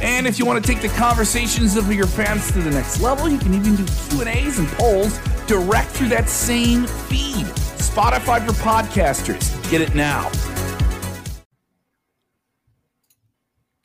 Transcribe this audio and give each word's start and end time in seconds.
And 0.00 0.26
if 0.26 0.38
you 0.38 0.46
want 0.46 0.64
to 0.64 0.72
take 0.72 0.80
the 0.80 0.96
conversations 0.96 1.76
of 1.76 1.92
your 1.92 2.06
fans 2.06 2.52
to 2.52 2.60
the 2.60 2.70
next 2.70 3.00
level, 3.00 3.28
you 3.28 3.38
can 3.38 3.54
even 3.54 3.74
do 3.74 3.84
Q&As 4.10 4.58
and 4.58 4.68
polls 4.68 5.18
direct 5.46 5.90
through 5.90 6.08
that 6.08 6.28
same 6.28 6.86
feed. 6.86 7.46
Spotify 7.78 8.44
for 8.46 8.52
podcasters. 8.52 9.70
Get 9.70 9.80
it 9.80 9.94
now. 9.94 10.30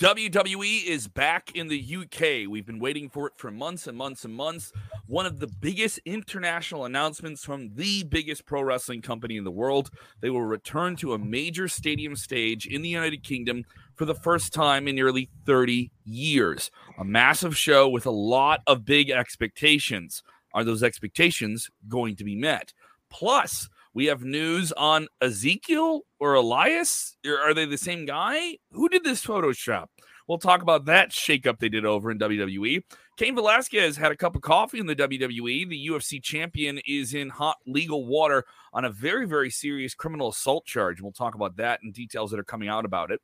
WWE 0.04 0.85
is 0.85 1.07
back 1.07 1.55
in 1.55 1.70
the 1.70 1.80
UK. 1.80 2.49
We've 2.49 2.66
been 2.66 2.80
waiting 2.80 3.09
for 3.09 3.27
it 3.27 3.34
for 3.38 3.49
months 3.49 3.88
and 3.88 3.98
months 3.98 4.26
and 4.26 4.34
months. 4.34 4.73
One 5.07 5.26
of 5.26 5.40
the 5.40 5.48
biggest 5.48 5.99
international 6.04 6.84
announcements 6.84 7.45
from 7.45 7.76
the 7.76 8.04
biggest 8.04 8.45
pro 8.45 8.63
wrestling 8.63 9.02
company 9.02 9.38
in 9.38 9.45
the 9.45 9.52
world. 9.52 9.91
They 10.20 10.30
will 10.30 10.41
return 10.41 10.98
to 10.98 11.13
a 11.13 11.18
major 11.18 11.68
stadium 11.70 12.18
stage 12.18 12.68
in 12.68 12.82
the 12.82 12.90
United 12.90 13.23
Kingdom 13.23 13.63
for 14.03 14.07
the 14.07 14.16
first 14.16 14.52
time 14.52 14.89
in 14.89 14.95
nearly 14.95 15.30
30 15.45 15.89
years. 16.03 16.70
A 16.99 17.05
massive 17.05 17.55
show 17.57 17.88
with 17.88 18.05
a 18.05 18.12
lot 18.12 18.59
of 18.67 18.84
big 18.84 19.09
expectations. 19.09 20.21
Are 20.53 20.66
those 20.66 20.84
expectations 20.84 21.70
going 21.87 22.18
to 22.18 22.26
be 22.26 22.35
met? 22.35 22.74
Plus, 23.09 23.70
we 23.93 24.07
have 24.07 24.21
news 24.21 24.74
on 24.74 25.07
Ezekiel 25.21 26.01
or 26.20 26.34
Elias. 26.34 27.15
Are 27.26 27.54
they 27.54 27.63
the 27.63 27.77
same 27.77 28.05
guy? 28.05 28.57
Who 28.71 28.90
did 28.90 29.05
this 29.05 29.26
Photoshop? 29.26 29.85
We'll 30.27 30.37
talk 30.37 30.62
about 30.62 30.84
that 30.85 31.12
shakeup 31.12 31.59
they 31.59 31.70
did 31.70 31.85
over 31.85 32.12
in 32.12 32.20
WWE. 32.20 32.81
Cain 33.18 33.35
Velasquez 33.35 33.96
had 33.96 34.12
a 34.12 34.18
cup 34.18 34.35
of 34.35 34.41
coffee 34.41 34.79
in 34.79 34.85
the 34.85 34.96
WWE. 34.96 35.70
The 35.70 35.87
UFC 35.87 36.21
champion 36.21 36.81
is 36.85 37.13
in 37.13 37.29
hot 37.29 37.57
legal 37.65 38.05
water 38.05 38.43
on 38.74 38.84
a 38.84 38.90
very, 38.90 39.27
very 39.27 39.49
serious 39.49 39.93
criminal 39.93 40.29
assault 40.29 40.65
charge. 40.65 41.01
We'll 41.01 41.13
talk 41.13 41.35
about 41.35 41.55
that 41.57 41.79
and 41.84 41.93
details 41.93 42.31
that 42.31 42.40
are 42.40 42.43
coming 42.43 42.68
out 42.68 42.84
about 42.84 43.12
it. 43.12 43.21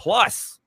Plus, 0.00 0.58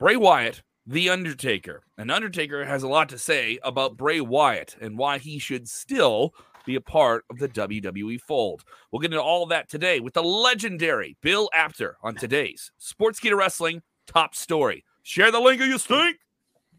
Bray 0.00 0.16
Wyatt, 0.16 0.64
The 0.84 1.08
Undertaker. 1.08 1.84
And 1.96 2.10
Undertaker 2.10 2.64
has 2.64 2.82
a 2.82 2.88
lot 2.88 3.08
to 3.10 3.18
say 3.18 3.60
about 3.62 3.96
Bray 3.96 4.20
Wyatt 4.20 4.74
and 4.80 4.98
why 4.98 5.18
he 5.18 5.38
should 5.38 5.68
still 5.68 6.34
be 6.66 6.74
a 6.74 6.80
part 6.80 7.24
of 7.30 7.38
the 7.38 7.48
WWE 7.48 8.20
fold. 8.20 8.64
We'll 8.90 8.98
get 8.98 9.12
into 9.12 9.22
all 9.22 9.46
that 9.46 9.68
today 9.68 10.00
with 10.00 10.14
the 10.14 10.24
legendary 10.24 11.16
Bill 11.22 11.48
Apter 11.54 11.96
on 12.02 12.16
today's 12.16 12.72
Sports 12.76 13.20
Sportskeeda 13.20 13.36
Wrestling 13.36 13.82
top 14.08 14.34
story. 14.34 14.84
Share 15.04 15.30
the 15.30 15.38
link 15.38 15.60
or 15.60 15.66
you 15.66 15.78
stink. 15.78 16.16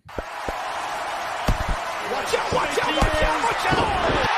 Watch 0.09 0.19
out, 2.35 2.53
watch 2.53 2.79
out, 2.79 2.97
watch 2.97 3.23
out, 3.23 3.43
watch 3.45 3.77
out. 3.77 4.30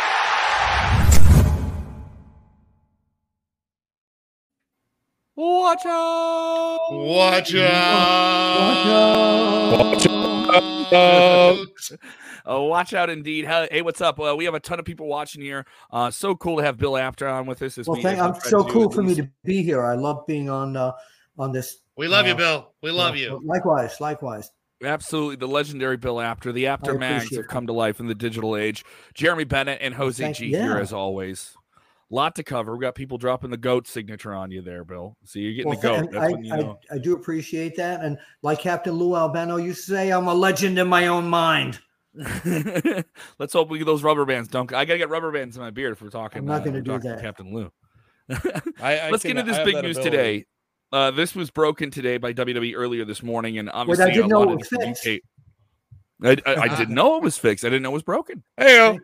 Watch 5.36 5.86
out! 5.88 6.78
Watch 6.92 7.56
out! 7.56 8.60
Watch 9.80 10.08
out! 10.08 11.58
Watch 11.58 11.92
Oh, 12.46 12.64
watch 12.64 12.94
out 12.94 13.10
indeed. 13.10 13.46
Hey, 13.46 13.82
what's 13.82 14.02
up? 14.02 14.20
Well, 14.20 14.38
we 14.38 14.46
have 14.46 14.54
a 14.54 14.60
ton 14.60 14.78
of 14.78 14.86
people 14.86 15.08
watching 15.08 15.42
here. 15.42 15.66
Uh, 15.92 16.12
so 16.12 16.36
cool 16.36 16.58
to 16.58 16.64
have 16.64 16.78
Bill 16.78 16.98
Apter 16.98 17.28
on 17.28 17.48
with 17.48 17.62
us. 17.62 17.76
This 17.76 17.88
well, 17.88 18.00
thank, 18.02 18.20
I'm 18.20 18.36
so 18.42 18.64
cool 18.66 18.92
for 18.92 19.02
me 19.02 19.16
to 19.16 19.28
be 19.44 19.64
here. 19.64 19.84
I 19.84 19.96
love 19.96 20.28
being 20.28 20.50
on 20.50 20.76
uh, 20.76 20.92
on 21.40 21.52
this. 21.52 21.78
We 21.98 22.08
love 22.08 22.26
uh, 22.26 22.30
you, 22.30 22.36
Bill. 22.36 22.74
We 22.84 22.92
love 22.92 23.16
you. 23.16 23.42
Likewise, 23.44 24.00
likewise. 24.02 24.52
Absolutely. 24.84 25.38
The 25.38 25.48
legendary 25.48 25.98
Bill 25.98 26.20
Apter, 26.20 26.52
The 26.52 26.68
Apter 26.68 26.98
mags 26.98 27.34
have 27.36 27.48
come 27.48 27.66
to 27.68 27.74
life 27.74 28.00
in 28.00 28.08
the 28.08 28.16
digital 28.16 28.58
age. 28.58 28.84
Jeremy 29.14 29.46
Bennett 29.46 29.80
and 29.82 29.96
Jose 29.96 30.22
Thank, 30.22 30.36
G 30.36 30.48
yeah. 30.48 30.64
here 30.64 30.78
as 30.78 30.92
always. 30.92 31.56
Lot 32.14 32.36
to 32.36 32.44
cover. 32.44 32.78
We 32.78 32.82
got 32.82 32.94
people 32.94 33.18
dropping 33.18 33.50
the 33.50 33.58
goat 33.58 33.88
signature 33.88 34.36
on 34.36 34.52
you 34.52 34.62
there, 34.62 34.84
Bill. 34.84 35.18
So 35.26 35.40
you're 35.40 35.54
getting 35.54 35.70
well, 35.72 36.02
the 36.02 36.08
goat. 36.12 36.16
I, 36.16 36.28
you 36.28 36.56
know. 36.56 36.80
I, 36.92 36.96
I, 36.96 36.98
do 37.00 37.16
appreciate 37.16 37.76
that. 37.78 38.02
And 38.02 38.20
like 38.44 38.60
Captain 38.60 38.94
Lou 38.94 39.16
Albano 39.16 39.58
used 39.58 39.88
to 39.88 39.94
say, 39.94 40.12
I'm 40.12 40.28
a 40.28 40.34
legend 40.34 40.78
in 40.78 40.88
my 40.88 41.08
own 41.08 41.28
mind. 41.28 41.80
Let's 43.40 43.54
hope 43.54 43.72
we 43.72 43.80
get 43.80 43.86
those 43.86 44.04
rubber 44.04 44.26
bands. 44.26 44.48
Don't 44.48 44.72
I 44.72 44.86
gotta 44.86 45.00
get 45.00 45.10
rubber 45.10 45.32
bands 45.32 45.58
in 45.58 45.64
my 45.64 45.72
beard 45.72 45.94
if 45.94 46.04
we're 46.04 46.10
talking? 46.10 46.42
I'm 46.42 46.46
not 46.46 46.62
uh, 46.62 46.66
gonna 46.66 46.84
do 46.84 47.00
that, 47.00 47.20
Captain 47.20 47.52
Lou. 47.52 47.72
I, 48.80 49.10
Let's 49.12 49.24
get 49.24 49.36
into 49.36 49.52
this 49.52 49.66
big 49.66 49.82
news 49.84 49.98
ability. 49.98 50.04
today. 50.04 50.46
Uh, 50.92 51.10
this 51.10 51.34
was 51.34 51.50
broken 51.50 51.90
today 51.90 52.18
by 52.18 52.32
WWE 52.32 52.74
earlier 52.76 53.06
this 53.06 53.24
morning, 53.24 53.58
and 53.58 53.72
obviously 53.72 54.06
I 54.06 54.12
didn't 54.12 54.28
know 54.28 54.52
it 54.52 54.60
was 54.60 54.68
fixed. 54.68 55.08
I, 55.08 56.38
I, 56.46 56.56
I, 56.56 56.78
didn't 56.78 56.90
know 56.94 57.18
it 57.18 57.24
was 57.24 57.40
fixed. 57.40 57.66
I 57.66 57.70
didn't 57.70 57.82
know 57.82 57.90
it 57.90 57.94
was 57.94 58.04
broken. 58.04 58.44
Hey, 58.56 59.00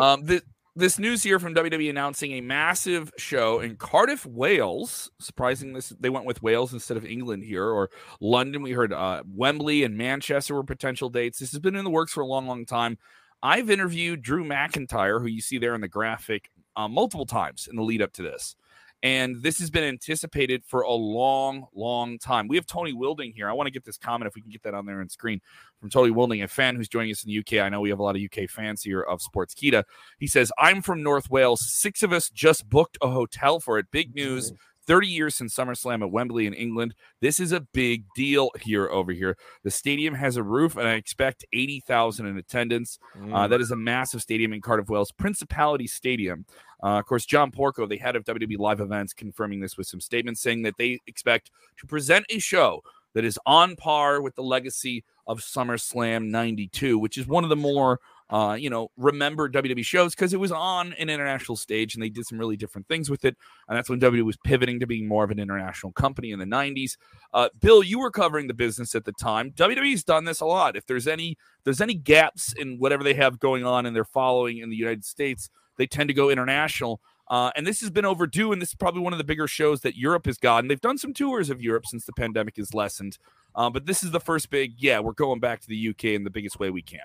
um, 0.00 0.22
this 0.22 0.42
this 0.80 0.98
news 0.98 1.22
here 1.22 1.38
from 1.38 1.54
WWE 1.54 1.90
announcing 1.90 2.32
a 2.32 2.40
massive 2.40 3.12
show 3.18 3.60
in 3.60 3.76
Cardiff, 3.76 4.26
Wales. 4.26 5.10
Surprising 5.20 5.74
this 5.74 5.90
they 6.00 6.08
went 6.08 6.26
with 6.26 6.42
Wales 6.42 6.72
instead 6.72 6.96
of 6.96 7.04
England 7.04 7.44
here 7.44 7.66
or 7.66 7.90
London. 8.20 8.62
We 8.62 8.72
heard 8.72 8.92
uh, 8.92 9.22
Wembley 9.32 9.84
and 9.84 9.96
Manchester 9.96 10.54
were 10.54 10.64
potential 10.64 11.10
dates. 11.10 11.38
This 11.38 11.52
has 11.52 11.60
been 11.60 11.76
in 11.76 11.84
the 11.84 11.90
works 11.90 12.12
for 12.12 12.22
a 12.22 12.26
long, 12.26 12.46
long 12.46 12.64
time. 12.64 12.98
I've 13.42 13.70
interviewed 13.70 14.22
Drew 14.22 14.44
McIntyre, 14.44 15.20
who 15.20 15.28
you 15.28 15.40
see 15.40 15.58
there 15.58 15.74
in 15.74 15.80
the 15.80 15.88
graphic, 15.88 16.50
uh, 16.76 16.88
multiple 16.88 17.26
times 17.26 17.68
in 17.70 17.76
the 17.76 17.82
lead 17.82 18.02
up 18.02 18.12
to 18.14 18.22
this. 18.22 18.56
And 19.02 19.42
this 19.42 19.58
has 19.60 19.70
been 19.70 19.84
anticipated 19.84 20.62
for 20.66 20.82
a 20.82 20.92
long, 20.92 21.66
long 21.74 22.18
time. 22.18 22.48
We 22.48 22.56
have 22.56 22.66
Tony 22.66 22.92
Wilding 22.92 23.32
here. 23.34 23.48
I 23.48 23.52
want 23.52 23.66
to 23.66 23.70
get 23.70 23.84
this 23.84 23.96
comment 23.96 24.28
if 24.28 24.34
we 24.34 24.42
can 24.42 24.50
get 24.50 24.62
that 24.64 24.74
on 24.74 24.84
there 24.84 25.00
on 25.00 25.08
screen 25.08 25.40
from 25.80 25.88
Tony 25.88 26.10
Wilding, 26.10 26.42
a 26.42 26.48
fan 26.48 26.76
who's 26.76 26.88
joining 26.88 27.10
us 27.10 27.24
in 27.24 27.28
the 27.28 27.38
UK. 27.38 27.64
I 27.64 27.70
know 27.70 27.80
we 27.80 27.88
have 27.88 27.98
a 27.98 28.02
lot 28.02 28.16
of 28.16 28.22
UK 28.22 28.48
fans 28.48 28.82
here 28.82 29.00
of 29.00 29.22
Sports 29.22 29.54
Sportskeeda. 29.54 29.84
He 30.18 30.26
says, 30.26 30.52
I'm 30.58 30.82
from 30.82 31.02
North 31.02 31.30
Wales. 31.30 31.60
Six 31.66 32.02
of 32.02 32.12
us 32.12 32.28
just 32.28 32.68
booked 32.68 32.98
a 33.00 33.08
hotel 33.08 33.60
for 33.60 33.78
it. 33.78 33.86
Big 33.90 34.14
news. 34.14 34.52
Mm. 34.52 34.56
30 34.90 35.06
years 35.06 35.36
since 35.36 35.54
SummerSlam 35.54 36.02
at 36.02 36.10
Wembley 36.10 36.48
in 36.48 36.52
England. 36.52 36.96
This 37.20 37.38
is 37.38 37.52
a 37.52 37.60
big 37.60 38.06
deal 38.16 38.50
here 38.60 38.88
over 38.88 39.12
here. 39.12 39.36
The 39.62 39.70
stadium 39.70 40.14
has 40.14 40.36
a 40.36 40.42
roof, 40.42 40.76
and 40.76 40.88
I 40.88 40.94
expect 40.94 41.44
80,000 41.52 42.26
in 42.26 42.36
attendance. 42.36 42.98
Uh, 43.14 43.18
mm. 43.18 43.32
Uh, 43.32 43.46
that 43.46 43.60
is 43.60 43.70
a 43.70 43.76
massive 43.76 44.20
stadium 44.20 44.52
in 44.52 44.60
Cardiff, 44.60 44.88
Wales, 44.88 45.12
Principality 45.12 45.86
Stadium. 45.86 46.44
Uh, 46.82 46.98
of 46.98 47.06
course, 47.06 47.24
John 47.24 47.52
Porco, 47.52 47.86
the 47.86 47.98
head 47.98 48.16
of 48.16 48.24
WWE 48.24 48.58
Live 48.58 48.80
Events, 48.80 49.12
confirming 49.12 49.60
this 49.60 49.76
with 49.76 49.86
some 49.86 50.00
statements 50.00 50.40
saying 50.40 50.62
that 50.62 50.74
they 50.76 50.98
expect 51.06 51.52
to 51.76 51.86
present 51.86 52.26
a 52.28 52.40
show 52.40 52.82
that 53.14 53.24
is 53.24 53.38
on 53.46 53.76
par 53.76 54.20
with 54.20 54.34
the 54.34 54.42
legacy 54.42 55.04
of 55.24 55.38
SummerSlam 55.38 56.30
92, 56.30 56.98
which 56.98 57.16
is 57.16 57.28
one 57.28 57.44
of 57.44 57.50
the 57.50 57.54
more 57.54 58.00
uh, 58.30 58.56
you 58.58 58.70
know, 58.70 58.90
remember 58.96 59.48
WWE 59.50 59.84
shows 59.84 60.14
because 60.14 60.32
it 60.32 60.38
was 60.38 60.52
on 60.52 60.92
an 60.94 61.10
international 61.10 61.56
stage 61.56 61.94
and 61.94 62.02
they 62.02 62.08
did 62.08 62.24
some 62.26 62.38
really 62.38 62.56
different 62.56 62.86
things 62.86 63.10
with 63.10 63.24
it. 63.24 63.36
And 63.68 63.76
that's 63.76 63.90
when 63.90 63.98
WWE 63.98 64.22
was 64.22 64.36
pivoting 64.44 64.78
to 64.80 64.86
being 64.86 65.08
more 65.08 65.24
of 65.24 65.32
an 65.32 65.40
international 65.40 65.92
company 65.92 66.30
in 66.30 66.38
the 66.38 66.44
90s. 66.44 66.96
Uh, 67.34 67.48
Bill, 67.60 67.82
you 67.82 67.98
were 67.98 68.10
covering 68.10 68.46
the 68.46 68.54
business 68.54 68.94
at 68.94 69.04
the 69.04 69.12
time. 69.12 69.50
WWE's 69.50 70.04
done 70.04 70.24
this 70.24 70.40
a 70.40 70.46
lot. 70.46 70.76
If 70.76 70.86
there's 70.86 71.08
any 71.08 71.36
there's 71.64 71.80
any 71.80 71.94
gaps 71.94 72.52
in 72.52 72.78
whatever 72.78 73.02
they 73.02 73.14
have 73.14 73.40
going 73.40 73.64
on 73.64 73.84
in 73.84 73.94
their 73.94 74.04
following 74.04 74.58
in 74.58 74.70
the 74.70 74.76
United 74.76 75.04
States, 75.04 75.50
they 75.76 75.86
tend 75.86 76.08
to 76.08 76.14
go 76.14 76.30
international. 76.30 77.00
Uh, 77.28 77.50
and 77.54 77.66
this 77.66 77.80
has 77.80 77.90
been 77.90 78.04
overdue, 78.04 78.52
and 78.52 78.60
this 78.60 78.70
is 78.70 78.74
probably 78.74 79.00
one 79.00 79.12
of 79.12 79.18
the 79.18 79.24
bigger 79.24 79.46
shows 79.46 79.82
that 79.82 79.96
Europe 79.96 80.26
has 80.26 80.36
gotten. 80.36 80.66
They've 80.66 80.80
done 80.80 80.98
some 80.98 81.14
tours 81.14 81.48
of 81.48 81.62
Europe 81.62 81.86
since 81.86 82.04
the 82.04 82.12
pandemic 82.12 82.56
has 82.56 82.74
lessened, 82.74 83.18
uh, 83.54 83.70
but 83.70 83.86
this 83.86 84.02
is 84.02 84.10
the 84.10 84.18
first 84.18 84.50
big. 84.50 84.74
Yeah, 84.78 84.98
we're 84.98 85.12
going 85.12 85.38
back 85.38 85.60
to 85.60 85.68
the 85.68 85.88
UK 85.90 86.06
in 86.06 86.24
the 86.24 86.30
biggest 86.30 86.58
way 86.58 86.70
we 86.70 86.82
can. 86.82 87.00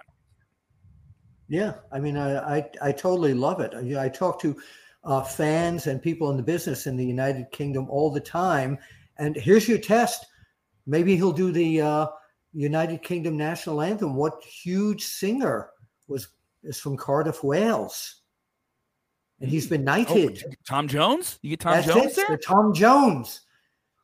Yeah, 1.47 1.73
I 1.91 1.99
mean, 1.99 2.17
I 2.17 2.57
I, 2.57 2.69
I 2.81 2.91
totally 2.91 3.33
love 3.33 3.59
it. 3.59 3.73
I, 3.75 4.05
I 4.05 4.09
talk 4.09 4.39
to 4.41 4.55
uh, 5.03 5.21
fans 5.21 5.87
and 5.87 6.01
people 6.01 6.31
in 6.31 6.37
the 6.37 6.43
business 6.43 6.87
in 6.87 6.97
the 6.97 7.05
United 7.05 7.51
Kingdom 7.51 7.89
all 7.89 8.11
the 8.11 8.19
time, 8.19 8.77
and 9.17 9.35
here's 9.35 9.67
your 9.67 9.77
test. 9.77 10.25
Maybe 10.87 11.15
he'll 11.15 11.31
do 11.31 11.51
the 11.51 11.81
uh, 11.81 12.07
United 12.53 13.03
Kingdom 13.03 13.37
national 13.37 13.81
anthem. 13.81 14.15
What 14.15 14.43
huge 14.43 15.03
singer 15.03 15.69
was 16.07 16.29
is 16.63 16.79
from 16.79 16.97
Cardiff, 16.97 17.43
Wales, 17.43 18.21
and 19.39 19.49
he's 19.49 19.67
been 19.67 19.81
oh, 19.81 19.85
knighted. 19.85 20.43
Oh, 20.47 20.53
Tom 20.67 20.87
Jones. 20.87 21.37
You 21.41 21.51
get 21.51 21.59
Tom 21.59 21.73
That's 21.73 21.87
Jones 21.87 22.17
it, 22.17 22.27
there. 22.27 22.37
Tom 22.37 22.73
Jones. 22.73 23.41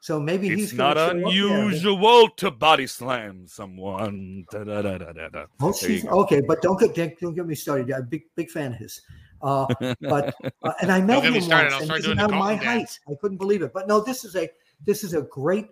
So 0.01 0.19
maybe 0.19 0.49
it's 0.49 0.61
he's 0.61 0.73
not 0.73 0.97
unusual 0.97 2.27
to 2.37 2.49
body 2.49 2.87
slam 2.87 3.45
someone. 3.47 4.45
Da, 4.51 4.63
da, 4.63 4.81
da, 4.81 4.97
da, 4.97 5.29
da. 5.29 5.45
Oh, 5.61 6.23
okay, 6.23 6.41
but 6.41 6.59
don't 6.63 6.79
get 6.95 7.19
don't 7.19 7.35
get 7.35 7.45
me 7.45 7.53
started. 7.53 7.91
I'm 7.91 8.01
a 8.01 8.05
big 8.05 8.23
big 8.35 8.49
fan 8.49 8.73
of 8.73 8.79
his. 8.79 8.99
Uh, 9.43 9.67
but 10.01 10.33
uh, 10.63 10.73
and 10.81 10.91
I 10.91 11.01
met 11.01 11.23
him 11.23 11.33
once, 11.35 11.47
and 11.51 11.91
he's 11.91 12.15
now 12.15 12.27
my 12.29 12.55
height. 12.55 12.97
I 13.07 13.13
couldn't 13.21 13.37
believe 13.37 13.61
it. 13.61 13.73
But 13.73 13.87
no, 13.87 14.01
this 14.01 14.25
is 14.25 14.35
a 14.35 14.49
this 14.83 15.03
is 15.03 15.13
a 15.13 15.21
great 15.21 15.67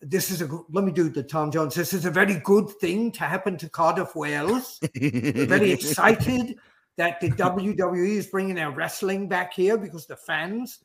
this 0.00 0.32
is 0.32 0.42
a 0.42 0.48
let 0.72 0.84
me 0.84 0.90
do 0.90 1.08
the 1.08 1.22
Tom 1.22 1.52
Jones. 1.52 1.76
This 1.76 1.92
is 1.92 2.04
a 2.04 2.10
very 2.10 2.34
good 2.40 2.68
thing 2.80 3.12
to 3.12 3.20
happen 3.20 3.56
to 3.58 3.68
Cardiff, 3.68 4.16
Wales. 4.16 4.80
very 4.96 5.70
excited 5.78 6.56
that 6.96 7.20
the 7.20 7.30
WWE 7.30 8.16
is 8.16 8.26
bringing 8.26 8.56
their 8.56 8.72
wrestling 8.72 9.28
back 9.28 9.54
here 9.54 9.78
because 9.78 10.04
the 10.06 10.16
fans 10.16 10.80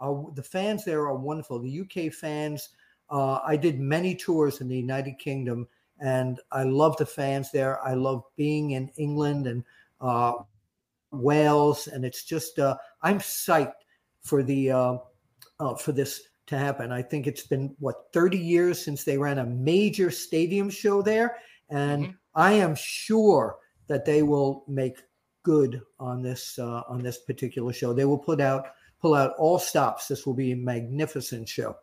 are 0.00 0.26
the 0.34 0.42
fans 0.42 0.84
there 0.84 1.02
are 1.02 1.16
wonderful. 1.16 1.58
The 1.60 1.80
UK 1.80 2.12
fans. 2.12 2.70
Uh, 3.08 3.38
I 3.46 3.56
did 3.56 3.78
many 3.78 4.16
tours 4.16 4.60
in 4.60 4.68
the 4.68 4.76
United 4.76 5.18
Kingdom, 5.18 5.68
and 6.00 6.40
I 6.50 6.64
love 6.64 6.96
the 6.96 7.06
fans 7.06 7.52
there. 7.52 7.80
I 7.84 7.94
love 7.94 8.24
being 8.36 8.72
in 8.72 8.90
England 8.96 9.46
and 9.46 9.62
uh, 10.00 10.32
Wales, 11.12 11.86
and 11.86 12.04
it's 12.04 12.24
just 12.24 12.58
uh, 12.58 12.76
I'm 13.02 13.18
psyched 13.18 13.84
for 14.22 14.42
the 14.42 14.70
uh, 14.70 14.96
uh, 15.60 15.74
for 15.76 15.92
this 15.92 16.22
to 16.46 16.58
happen. 16.58 16.92
I 16.92 17.02
think 17.02 17.26
it's 17.26 17.46
been 17.46 17.74
what 17.78 18.12
30 18.12 18.38
years 18.38 18.84
since 18.84 19.04
they 19.04 19.18
ran 19.18 19.38
a 19.38 19.46
major 19.46 20.10
stadium 20.10 20.70
show 20.70 21.02
there, 21.02 21.36
and 21.70 22.04
mm-hmm. 22.04 22.12
I 22.34 22.52
am 22.52 22.74
sure 22.74 23.58
that 23.88 24.04
they 24.04 24.22
will 24.22 24.64
make 24.68 24.98
good 25.42 25.80
on 26.00 26.22
this 26.22 26.58
uh, 26.58 26.82
on 26.88 27.02
this 27.02 27.18
particular 27.18 27.72
show. 27.72 27.92
They 27.92 28.04
will 28.04 28.18
put 28.18 28.40
out 28.40 28.66
pull 29.06 29.14
out 29.14 29.34
all 29.38 29.58
stops. 29.58 30.08
This 30.08 30.26
will 30.26 30.34
be 30.34 30.52
a 30.52 30.56
magnificent 30.56 31.48
show. 31.48 31.76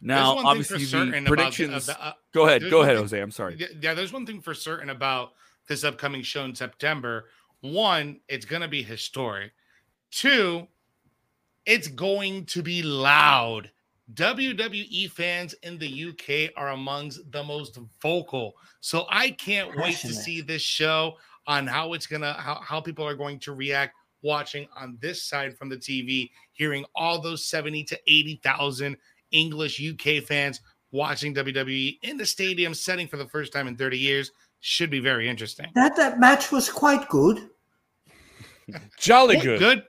Now, 0.00 0.38
obviously, 0.38 0.84
the 0.84 1.24
predictions. 1.26 1.88
About, 1.88 2.00
uh, 2.00 2.12
go 2.32 2.46
ahead, 2.46 2.62
go 2.70 2.82
ahead, 2.82 2.94
thing, 2.94 3.02
Jose. 3.02 3.20
I'm 3.20 3.30
sorry. 3.30 3.66
Yeah, 3.80 3.94
there's 3.94 4.12
one 4.12 4.24
thing 4.24 4.40
for 4.40 4.54
certain 4.54 4.90
about 4.90 5.32
this 5.68 5.84
upcoming 5.84 6.22
show 6.22 6.44
in 6.44 6.54
September. 6.54 7.26
One, 7.60 8.20
it's 8.28 8.46
going 8.46 8.62
to 8.62 8.68
be 8.68 8.82
historic. 8.82 9.52
Two, 10.10 10.66
it's 11.66 11.88
going 11.88 12.46
to 12.46 12.62
be 12.62 12.82
loud. 12.82 13.70
WWE 14.14 15.10
fans 15.10 15.54
in 15.64 15.78
the 15.78 16.08
UK 16.10 16.52
are 16.56 16.70
amongst 16.70 17.30
the 17.32 17.42
most 17.42 17.78
vocal. 18.00 18.54
So 18.80 19.04
I 19.10 19.30
can't 19.32 19.76
wait 19.76 19.96
to 19.96 20.14
see 20.14 20.40
this 20.40 20.62
show 20.62 21.16
on 21.48 21.66
how 21.66 21.92
it's 21.92 22.06
gonna 22.06 22.32
how, 22.34 22.60
how 22.60 22.80
people 22.80 23.06
are 23.06 23.14
going 23.14 23.38
to 23.40 23.52
react 23.52 23.94
watching 24.26 24.68
on 24.76 24.98
this 25.00 25.22
side 25.22 25.56
from 25.56 25.68
the 25.68 25.76
TV, 25.76 26.30
hearing 26.52 26.84
all 26.94 27.20
those 27.20 27.44
70 27.44 27.84
to 27.84 27.98
80,000 28.06 28.96
English 29.30 29.80
UK 29.80 30.22
fans 30.22 30.60
watching 30.90 31.34
WWE 31.34 31.98
in 32.02 32.16
the 32.16 32.26
stadium 32.26 32.74
setting 32.74 33.06
for 33.06 33.16
the 33.16 33.26
first 33.26 33.52
time 33.52 33.68
in 33.68 33.76
30 33.76 33.98
years 33.98 34.32
should 34.60 34.90
be 34.90 35.00
very 35.00 35.28
interesting. 35.28 35.66
That 35.74 35.96
that 35.96 36.18
match 36.18 36.50
was 36.50 36.68
quite 36.68 37.08
good. 37.08 37.48
Jolly 38.98 39.38
good. 39.38 39.58
Good. 39.60 39.84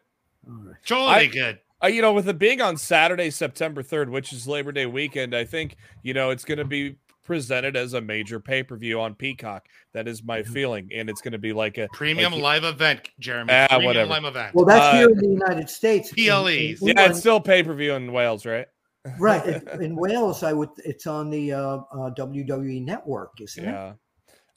Jolly 0.84 1.14
I, 1.14 1.26
good. 1.26 1.60
Uh, 1.84 1.88
you 1.88 2.02
know, 2.02 2.14
with 2.14 2.28
it 2.28 2.40
being 2.40 2.62
on 2.62 2.78
Saturday, 2.78 3.30
September 3.30 3.84
3rd, 3.84 4.10
which 4.10 4.34
is 4.34 4.48
Labor 4.48 4.72
Day 4.72 4.86
weekend, 4.86 5.36
I 5.36 5.46
think, 5.46 5.76
you 6.02 6.14
know, 6.14 6.32
it's 6.32 6.44
going 6.44 6.58
to 6.58 6.66
be 6.66 6.96
presented 7.28 7.76
as 7.76 7.94
a 7.94 8.02
major 8.02 8.40
pay 8.40 8.64
per 8.64 8.76
view 8.76 9.00
on 9.00 9.14
Peacock. 9.14 9.68
That 9.94 10.08
is 10.08 10.24
my 10.24 10.42
mm-hmm. 10.42 10.54
feeling. 10.54 10.90
And 10.96 11.10
it's 11.10 11.22
going 11.22 11.34
to 11.34 11.38
be 11.38 11.54
like 11.54 11.78
a 11.78 11.88
premium 11.94 12.34
like, 12.34 12.42
live 12.42 12.64
event, 12.64 13.10
Jeremy. 13.20 13.54
Ah, 13.54 13.68
premium 13.68 13.86
whatever. 13.86 14.10
live 14.10 14.24
event. 14.24 14.56
Well, 14.56 14.66
that's 14.66 14.86
uh, 14.86 14.98
here 14.98 15.10
in 15.10 15.18
the 15.18 15.28
United 15.28 15.70
States. 15.70 16.12
PLEs. 16.12 16.82
yeah, 16.82 17.10
it's 17.10 17.20
still 17.20 17.40
pay 17.40 17.62
per 17.62 17.76
view 17.76 17.94
in 17.94 18.12
Wales, 18.12 18.46
right? 18.46 18.66
right. 19.20 19.46
In 19.80 19.96
Wales, 19.96 20.42
I 20.42 20.54
would, 20.54 20.70
it's 20.78 21.06
on 21.06 21.30
the 21.30 21.54
uh, 21.54 21.60
uh, 21.60 22.12
WWE 22.16 22.84
network, 22.84 23.34
isn't 23.40 23.64
yeah. 23.64 23.90
it? 23.90 23.96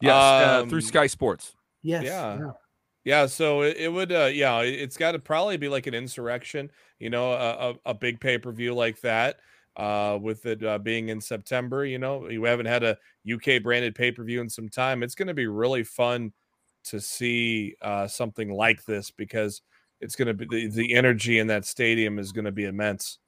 Yes, 0.01 0.15
uh, 0.15 0.61
um, 0.63 0.71
through 0.71 0.81
Sky 0.81 1.07
Sports. 1.09 1.55
Yes. 1.83 2.05
Yeah. 2.05 2.39
yeah. 2.39 2.51
Yeah, 3.03 3.27
so 3.27 3.63
it, 3.63 3.79
it 3.79 3.91
would, 3.91 4.13
uh, 4.13 4.27
yeah, 4.27 4.61
it's 4.61 4.99
got 4.99 5.13
to 5.13 5.19
probably 5.19 5.57
be 5.57 5.69
like 5.69 5.87
an 5.87 5.95
Insurrextion, 5.95 6.69
you 6.99 7.09
know, 7.09 7.33
a, 7.33 7.71
a, 7.71 7.75
a 7.87 7.95
big 7.95 8.21
pay 8.21 8.37
per 8.37 8.53
view 8.53 8.75
like 8.75 9.01
that. 9.01 9.39
Uh, 9.77 10.19
with 10.21 10.45
it 10.47 10.63
uh, 10.65 10.79
being 10.79 11.09
in 11.09 11.21
September, 11.21 11.85
you 11.85 11.99
know, 11.99 12.29
you 12.29 12.45
haven't 12.45 12.67
had 12.67 12.83
a 12.83 12.99
UK 13.33 13.63
branded 13.63 13.95
pay 13.95 14.11
per 14.11 14.25
view 14.25 14.41
in 14.41 14.49
some 14.49 14.69
time. 14.69 15.03
It's 15.03 15.15
going 15.15 15.29
to 15.29 15.35
be 15.35 15.47
really 15.47 15.85
fun 15.85 16.33
to 16.85 17.01
see 17.01 17.77
uh, 17.81 18.07
something 18.09 18.53
like 18.53 18.85
this 18.85 19.11
because 19.11 19.63
it's 20.01 20.17
going 20.17 20.29
to 20.29 20.35
be 20.35 20.47
the, 20.47 20.69
the 20.69 20.95
energy 20.95 21.39
in 21.39 21.47
that 21.47 21.65
stadium 21.65 22.19
is 22.19 22.33
going 22.33 22.47
to 22.47 22.53
be 22.53 22.65
immense 22.65 23.20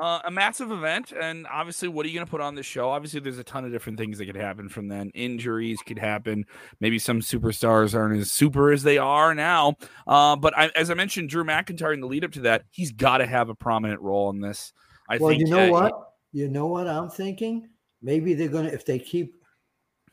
uh, 0.00 0.20
a 0.24 0.30
massive 0.30 0.72
event, 0.72 1.12
and 1.12 1.46
obviously, 1.46 1.86
what 1.86 2.06
are 2.06 2.08
you 2.08 2.14
going 2.14 2.26
to 2.26 2.30
put 2.30 2.40
on 2.40 2.54
the 2.54 2.62
show? 2.62 2.88
Obviously, 2.88 3.20
there's 3.20 3.38
a 3.38 3.44
ton 3.44 3.66
of 3.66 3.70
different 3.70 3.98
things 3.98 4.16
that 4.16 4.24
could 4.24 4.34
happen 4.34 4.70
from 4.70 4.88
then. 4.88 5.10
Injuries 5.10 5.78
could 5.86 5.98
happen. 5.98 6.46
Maybe 6.80 6.98
some 6.98 7.20
superstars 7.20 7.94
aren't 7.94 8.18
as 8.18 8.32
super 8.32 8.72
as 8.72 8.82
they 8.82 8.96
are 8.96 9.34
now. 9.34 9.74
Uh, 10.06 10.36
but 10.36 10.56
I, 10.56 10.70
as 10.74 10.90
I 10.90 10.94
mentioned, 10.94 11.28
Drew 11.28 11.44
McIntyre 11.44 11.92
in 11.92 12.00
the 12.00 12.06
lead 12.06 12.24
up 12.24 12.32
to 12.32 12.40
that, 12.42 12.64
he's 12.70 12.92
got 12.92 13.18
to 13.18 13.26
have 13.26 13.50
a 13.50 13.54
prominent 13.54 14.00
role 14.00 14.30
in 14.30 14.40
this. 14.40 14.72
I 15.10 15.18
well, 15.18 15.28
think. 15.28 15.40
you 15.40 15.48
know 15.48 15.70
what? 15.70 15.92
You 16.32 16.48
know 16.48 16.66
what 16.66 16.88
I'm 16.88 17.10
thinking? 17.10 17.68
Maybe 18.00 18.32
they're 18.32 18.48
going 18.48 18.66
to 18.66 18.72
if 18.72 18.86
they 18.86 18.98
keep 18.98 19.34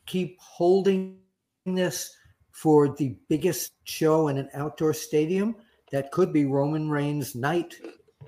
keep 0.05 0.37
holding 0.41 1.19
this 1.65 2.13
for 2.51 2.93
the 2.95 3.15
biggest 3.29 3.73
show 3.85 4.27
in 4.27 4.37
an 4.37 4.49
outdoor 4.53 4.93
stadium. 4.93 5.55
That 5.93 6.11
could 6.11 6.33
be 6.33 6.43
Roman 6.43 6.89
Reigns' 6.89 7.35
night 7.35 7.75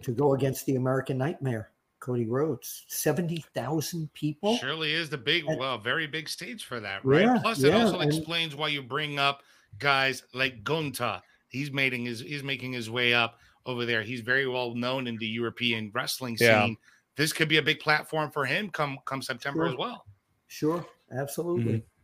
to 0.04 0.12
go 0.12 0.34
against 0.34 0.66
the 0.66 0.76
American 0.76 1.18
Nightmare, 1.18 1.72
Cody 2.00 2.26
Rhodes. 2.26 2.86
70,000 2.88 4.14
people. 4.14 4.58
Surely 4.58 4.94
is 4.94 5.10
the 5.10 5.18
big, 5.18 5.46
and, 5.48 5.60
well, 5.60 5.78
very 5.78 6.08
big 6.08 6.30
stage 6.30 6.66
for 6.66 6.80
that, 6.80 7.04
right? 7.04 7.24
Yeah, 7.24 7.40
Plus, 7.42 7.64
it 7.64 7.70
yeah, 7.70 7.84
also 7.84 8.00
and, 8.00 8.12
explains 8.12 8.56
why 8.56 8.70
you 8.70 8.82
bring 8.82 9.20
up 9.20 9.42
guys 9.78 10.24
like 10.34 10.64
Gunther. 10.64 11.22
He's 11.48 11.72
making 11.72 12.06
his 12.06 12.20
he's 12.20 12.44
making 12.44 12.74
his 12.74 12.90
way 12.90 13.14
up 13.14 13.40
over 13.66 13.86
there. 13.86 14.04
He's 14.04 14.22
very 14.22 14.48
well 14.48 14.76
known 14.76 15.08
in 15.08 15.18
the 15.18 15.28
European 15.28 15.92
wrestling 15.94 16.38
scene. 16.38 16.48
Yeah. 16.48 16.74
This 17.16 17.34
could 17.34 17.50
be 17.50 17.58
a 17.58 17.62
big 17.62 17.80
platform 17.80 18.32
for 18.32 18.46
him 18.46 18.70
come 18.70 19.00
come 19.06 19.22
September 19.22 19.66
sure. 19.66 19.70
as 19.70 19.78
well. 19.78 20.06
Sure, 20.48 20.86
absolutely. 21.12 21.74
Mm-hmm. 21.74 21.99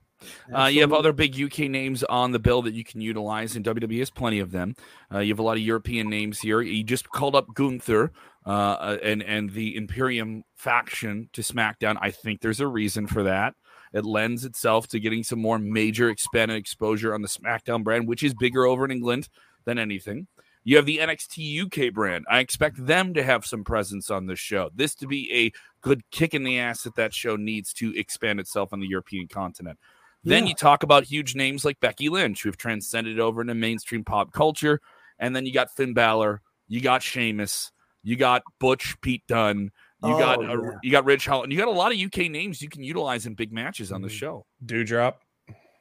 Uh, 0.54 0.66
you 0.66 0.82
have 0.82 0.94
other 0.94 1.14
big 1.14 1.40
UK 1.40 1.70
names 1.70 2.04
on 2.04 2.32
the 2.32 2.40
bill 2.40 2.62
that 2.62 2.74
you 2.74 2.84
can 2.84 3.02
utilize, 3.02 3.56
and 3.56 3.66
WWE 3.66 4.00
has 4.00 4.10
plenty 4.10 4.40
of 4.40 4.52
them. 4.52 4.76
Uh, 5.14 5.20
you 5.20 5.32
have 5.34 5.40
a 5.40 5.44
lot 5.44 5.58
of 5.58 5.64
European 5.64 6.10
names 6.10 6.40
here. 6.40 6.62
You 6.62 6.84
just 6.84 7.10
called 7.10 7.36
up 7.36 7.54
Gunther 7.54 8.12
uh, 8.46 8.50
uh, 8.50 8.98
and 9.04 9.22
and 9.24 9.52
the 9.52 9.76
Imperium 9.76 10.44
faction 10.56 11.30
to 11.34 11.42
SmackDown. 11.42 11.98
I 12.02 12.12
think 12.12 12.42
there's 12.42 12.60
a 12.60 12.68
reason 12.68 13.08
for 13.08 13.24
that. 13.24 13.56
It 13.94 14.06
lends 14.06 14.46
itself 14.46 14.88
to 14.90 15.00
getting 15.00 15.24
some 15.24 15.40
more 15.40 15.58
major 15.58 16.10
expanded 16.10 16.58
exposure 16.58 17.14
on 17.14 17.22
the 17.22 17.28
SmackDown 17.28 17.84
brand, 17.84 18.08
which 18.08 18.24
is 18.24 18.34
bigger 18.34 18.66
over 18.66 18.84
in 18.86 18.92
England 18.92 19.30
than 19.66 19.80
anything. 19.80 20.28
You 20.66 20.78
have 20.78 20.88
the 20.88 20.98
NXT 20.98 21.66
UK 21.66 21.94
brand. 21.94 22.26
I 22.30 22.40
expect 22.40 22.84
them 22.84 23.14
to 23.14 23.24
have 23.24 23.46
some 23.46 23.64
presence 23.64 24.10
on 24.10 24.26
this 24.26 24.40
show. 24.40 24.72
This 24.74 24.96
to 24.96 25.08
be 25.08 25.32
a 25.32 25.52
good 25.82 26.02
kick 26.10 26.34
in 26.34 26.44
the 26.44 26.60
ass 26.60 26.84
that 26.84 26.96
that 26.96 27.14
show 27.14 27.36
needs 27.36 27.72
to 27.74 27.96
expand 27.98 28.40
itself 28.40 28.74
on 28.74 28.80
the 28.80 28.88
European 28.88 29.28
continent. 29.28 29.78
Then 30.26 30.48
you 30.48 30.56
talk 30.56 30.84
about 30.84 31.04
huge 31.04 31.36
names 31.36 31.64
like 31.64 31.80
Becky 31.80 32.10
Lynch, 32.10 32.44
who 32.44 32.50
have 32.50 32.58
transcended 32.58 33.20
over 33.20 33.42
into 33.42 33.54
mainstream 33.54 34.04
pop 34.04 34.34
culture. 34.34 34.82
And 35.20 35.36
then 35.36 35.46
you 35.46 35.54
got 35.54 35.72
Finn 35.76 35.94
Balor, 35.94 36.42
you 36.68 36.82
got 36.82 37.04
Sheamus, 37.04 37.72
you 38.04 38.16
got 38.16 38.44
Butch 38.60 39.00
Pete 39.02 39.24
Dunne, 39.28 39.72
you 40.04 40.14
oh, 40.14 40.20
got 40.20 40.44
uh, 40.44 40.72
you 40.84 40.92
got 40.92 41.06
Ridge 41.06 41.26
Holland, 41.26 41.46
and 41.46 41.54
you 41.54 41.60
got 41.60 41.68
a 41.68 41.72
lot 41.72 41.94
of 41.94 42.00
UK 42.00 42.30
names 42.30 42.62
you 42.62 42.70
can 42.70 42.84
utilize 42.84 43.26
in 43.26 43.34
big 43.34 43.52
matches 43.52 43.92
on 43.92 44.02
the 44.02 44.08
mm-hmm. 44.08 44.18
show. 44.18 44.46
Doudrop. 44.66 45.16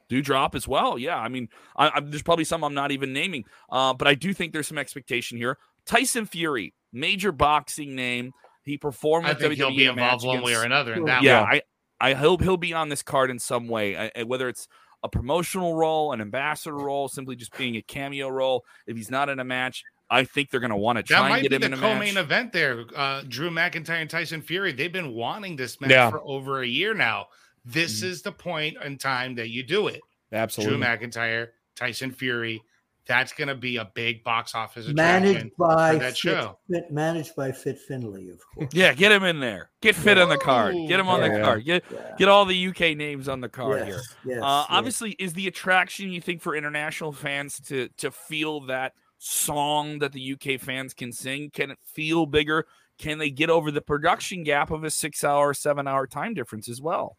Doudrop 0.09 0.55
as 0.55 0.67
well. 0.67 0.97
Yeah, 0.97 1.17
I 1.17 1.27
mean, 1.27 1.49
I, 1.75 1.89
I, 1.95 1.99
there's 1.99 2.23
probably 2.23 2.45
some 2.45 2.63
I'm 2.63 2.73
not 2.73 2.91
even 2.91 3.11
naming, 3.11 3.45
uh, 3.69 3.93
but 3.93 4.07
I 4.07 4.15
do 4.15 4.33
think 4.33 4.53
there's 4.53 4.67
some 4.67 4.77
expectation 4.77 5.37
here. 5.37 5.57
Tyson 5.85 6.25
Fury, 6.25 6.73
major 6.93 7.31
boxing 7.31 7.95
name. 7.95 8.31
He 8.63 8.77
performed. 8.77 9.27
I 9.27 9.33
think 9.33 9.53
WWE 9.53 9.55
he'll 9.55 9.69
be 9.69 9.85
involved 9.85 10.25
one 10.25 10.41
way 10.41 10.55
or 10.55 10.63
another 10.63 10.93
in 10.93 11.05
that. 11.05 11.23
Yeah, 11.23 11.41
I, 11.41 11.61
I 11.99 12.13
hope 12.13 12.41
he'll 12.41 12.57
be 12.57 12.73
on 12.73 12.89
this 12.89 13.01
card 13.01 13.29
in 13.29 13.39
some 13.39 13.67
way, 13.67 14.11
I, 14.15 14.23
whether 14.23 14.49
it's 14.49 14.67
a 15.03 15.09
promotional 15.09 15.75
role, 15.75 16.11
an 16.11 16.21
ambassador 16.21 16.75
role, 16.75 17.07
simply 17.07 17.35
just 17.35 17.55
being 17.57 17.75
a 17.77 17.81
cameo 17.81 18.27
role. 18.27 18.65
If 18.87 18.97
he's 18.97 19.11
not 19.11 19.29
in 19.29 19.39
a 19.39 19.43
match, 19.43 19.83
I 20.09 20.23
think 20.23 20.49
they're 20.49 20.59
going 20.59 20.71
to 20.71 20.77
want 20.77 20.97
to 20.97 21.03
try 21.03 21.37
and 21.37 21.41
get 21.41 21.53
him 21.53 21.63
in 21.63 21.73
a 21.73 21.77
co-main 21.77 22.17
event 22.17 22.53
there. 22.53 22.85
Uh, 22.95 23.23
Drew 23.27 23.49
McIntyre 23.49 24.01
and 24.01 24.09
Tyson 24.09 24.41
Fury. 24.41 24.71
They've 24.71 24.91
been 24.91 25.13
wanting 25.13 25.55
this 25.55 25.79
match 25.79 25.91
yeah. 25.91 26.09
for 26.09 26.21
over 26.23 26.61
a 26.61 26.67
year 26.67 26.93
now. 26.93 27.27
This 27.63 27.99
mm-hmm. 27.99 28.11
is 28.11 28.21
the 28.21 28.31
point 28.31 28.77
in 28.83 28.97
time 28.97 29.35
that 29.35 29.49
you 29.49 29.63
do 29.63 29.87
it. 29.87 30.01
Absolutely, 30.31 30.77
Drew 30.77 30.85
McIntyre, 30.85 31.49
Tyson 31.75 32.11
Fury 32.11 32.61
that's 33.07 33.33
going 33.33 33.47
to 33.47 33.55
be 33.55 33.77
a 33.77 33.85
big 33.93 34.23
box 34.23 34.55
office 34.55 34.87
managed 34.87 35.55
by 35.57 35.95
that 35.95 36.11
Fit, 36.13 36.17
show. 36.17 36.57
Fit, 36.69 36.91
managed 36.91 37.35
by 37.35 37.51
Fit 37.51 37.77
Finlay, 37.79 38.29
of 38.29 38.39
course. 38.53 38.69
Yeah, 38.73 38.93
get 38.93 39.11
him 39.11 39.23
in 39.23 39.39
there. 39.39 39.69
Get 39.81 39.95
Fit 39.95 40.17
on 40.17 40.29
the 40.29 40.37
card. 40.37 40.75
Get 40.87 40.99
him 40.99 41.07
on 41.07 41.21
yeah, 41.21 41.37
the 41.37 41.43
card. 41.43 41.65
Get 41.65 41.83
yeah. 41.91 42.15
get 42.17 42.27
all 42.27 42.45
the 42.45 42.67
UK 42.67 42.97
names 42.97 43.29
on 43.29 43.41
the 43.41 43.49
card 43.49 43.79
yes, 43.79 43.87
here. 43.87 44.01
Yes, 44.25 44.43
uh, 44.43 44.65
yes. 44.67 44.67
Obviously, 44.69 45.11
is 45.11 45.33
the 45.33 45.47
attraction 45.47 46.11
you 46.11 46.21
think 46.21 46.41
for 46.41 46.55
international 46.55 47.11
fans 47.11 47.59
to 47.67 47.89
to 47.97 48.11
feel 48.11 48.61
that 48.61 48.93
song 49.19 49.99
that 49.99 50.11
the 50.11 50.33
UK 50.33 50.59
fans 50.59 50.93
can 50.93 51.11
sing? 51.11 51.51
Can 51.51 51.71
it 51.71 51.79
feel 51.83 52.25
bigger? 52.25 52.65
Can 52.97 53.17
they 53.17 53.29
get 53.29 53.49
over 53.49 53.71
the 53.71 53.81
production 53.81 54.43
gap 54.43 54.71
of 54.71 54.83
a 54.83 54.89
six 54.89 55.23
hour, 55.23 55.53
seven 55.53 55.87
hour 55.87 56.07
time 56.07 56.33
difference 56.33 56.69
as 56.69 56.81
well? 56.81 57.17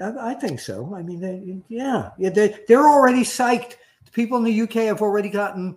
I, 0.00 0.30
I 0.30 0.34
think 0.34 0.58
so. 0.58 0.94
I 0.94 1.02
mean, 1.02 1.20
they, 1.20 1.60
yeah, 1.68 2.10
yeah, 2.18 2.30
they, 2.30 2.56
they're 2.66 2.86
already 2.86 3.22
psyched 3.22 3.76
people 4.12 4.38
in 4.38 4.44
the 4.44 4.62
UK 4.62 4.86
have 4.86 5.02
already 5.02 5.28
gotten 5.28 5.76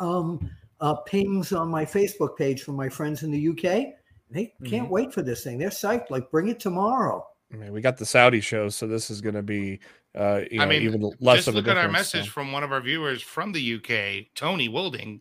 um, 0.00 0.50
uh, 0.80 0.94
pings 0.94 1.52
on 1.52 1.68
my 1.68 1.84
Facebook 1.84 2.36
page 2.36 2.62
from 2.62 2.74
my 2.74 2.88
friends 2.88 3.22
in 3.22 3.30
the 3.30 3.48
UK, 3.48 3.94
They 4.30 4.52
can't 4.64 4.84
mm-hmm. 4.84 4.88
wait 4.88 5.12
for 5.12 5.22
this 5.22 5.44
thing. 5.44 5.58
They're 5.58 5.70
psyched. 5.70 6.10
Like, 6.10 6.30
bring 6.30 6.48
it 6.48 6.60
tomorrow. 6.60 7.26
I 7.52 7.56
mean, 7.56 7.72
we 7.72 7.80
got 7.80 7.96
the 7.96 8.06
Saudi 8.06 8.40
show, 8.40 8.68
so 8.68 8.86
this 8.86 9.10
is 9.10 9.20
going 9.20 9.34
to 9.34 9.42
be, 9.42 9.80
uh, 10.14 10.42
you 10.50 10.58
know, 10.58 10.64
I 10.64 10.66
mean, 10.68 10.82
even 10.82 11.12
less 11.20 11.38
just 11.38 11.48
of 11.48 11.54
look 11.54 11.66
at 11.66 11.76
our 11.76 11.90
message 11.90 12.26
so. 12.26 12.30
from 12.30 12.52
one 12.52 12.62
of 12.62 12.72
our 12.72 12.80
viewers 12.80 13.22
from 13.22 13.52
the 13.52 13.74
UK, 13.74 14.26
Tony 14.34 14.68
Wilding. 14.68 15.20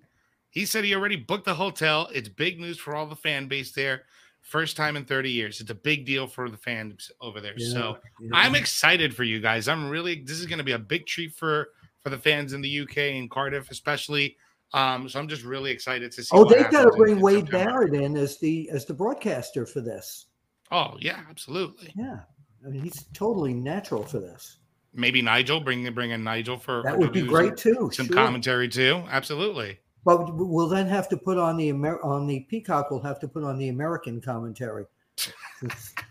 He 0.51 0.65
said 0.65 0.84
he 0.84 0.96
already 0.96 1.15
booked 1.15 1.46
the 1.46 1.53
hotel. 1.53 2.10
It's 2.13 2.29
big 2.29 2.60
news 2.60 2.77
for 2.77 2.96
all 2.96 3.06
the 3.06 3.15
fan 3.15 3.48
base 3.48 3.72
there. 3.72 4.03
First 4.41 4.77
time 4.77 4.96
in 4.96 5.06
30 5.06 5.29
years. 5.29 5.60
It's 5.60 5.70
a 5.70 5.75
big 5.75 6.06
deal 6.06 6.25
for 6.25 6.50
the 6.50 6.58
fans 6.58 7.12
over 7.22 7.39
there. 7.41 7.53
Yeah, 7.58 7.74
so 7.74 7.98
yeah. 8.20 8.29
I'm 8.34 8.56
excited 8.56 9.15
for 9.15 9.24
you 9.24 9.39
guys. 9.39 9.68
I'm 9.68 9.89
really 9.89 10.24
this 10.24 10.39
is 10.39 10.48
going 10.48 10.58
to 10.58 10.63
be 10.63 10.72
a 10.72 10.79
big 10.79 11.06
treat 11.06 11.36
for 11.36 11.70
for 12.01 12.10
the 12.10 12.18
fans 12.18 12.53
in 12.53 12.62
the 12.62 12.82
UK 12.82 12.98
and 12.98 13.29
Cardiff, 13.29 13.72
especially. 13.72 14.38
Um, 14.74 15.10
so 15.10 15.20
I'm 15.20 15.27
just 15.27 15.44
really 15.44 15.72
excited 15.72 16.12
to 16.12 16.24
see. 16.24 16.29
Oh, 16.32 16.46
they've 16.46 16.70
got 16.70 16.86
to 16.86 16.91
bring 16.91 17.20
Wade 17.20 17.48
September. 17.48 17.88
Barrett 17.88 17.94
in 17.96 18.15
as 18.15 18.38
the 18.38 18.70
as 18.72 18.86
the 18.86 18.94
broadcaster 18.94 19.65
for 19.65 19.82
this. 19.82 20.27
Oh 20.72 20.96
yeah, 21.00 21.22
absolutely. 21.29 21.91
Yeah, 21.96 22.20
I 22.65 22.70
mean 22.70 22.82
he's 22.82 23.06
totally 23.13 23.53
natural 23.53 24.03
for 24.03 24.20
this. 24.20 24.60
Maybe 24.94 25.22
Nigel 25.22 25.60
bring 25.60 25.91
bring 25.94 26.12
in 26.12 26.24
Nigel 26.24 26.58
for 26.58 26.84
that 26.84 26.98
would 26.98 27.12
be 27.12 27.24
great 27.24 27.58
too. 27.58 27.89
Some 27.91 28.08
sure. 28.08 28.15
commentary 28.15 28.70
too. 28.70 29.03
Absolutely. 29.10 29.79
But 30.06 30.36
we'll 30.36 30.70
then 30.70 30.88
have 30.88 31.10
to 31.10 31.18
put 31.18 31.38
on 31.38 31.58
the 31.58 31.70
Amer- 31.70 32.01
on 32.03 32.27
the 32.27 32.41
Peacock. 32.41 32.89
We'll 32.91 33.01
have 33.01 33.20
to 33.20 33.27
put 33.27 33.44
on 33.44 33.58
the 33.58 33.70
American 33.70 34.22
commentary. 34.22 34.86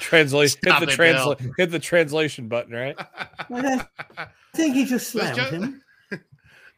Translate. 0.00 0.56
hit 0.62 0.80
the 0.80 0.86
translate. 0.86 1.38
Hit 1.56 1.70
the 1.70 1.78
translation 1.78 2.48
button. 2.48 2.74
Right. 2.74 2.96
I 3.50 4.28
think 4.54 4.74
he 4.74 4.84
just 4.84 5.10
slammed 5.10 5.36
jump, 5.36 5.50
him. 5.50 5.82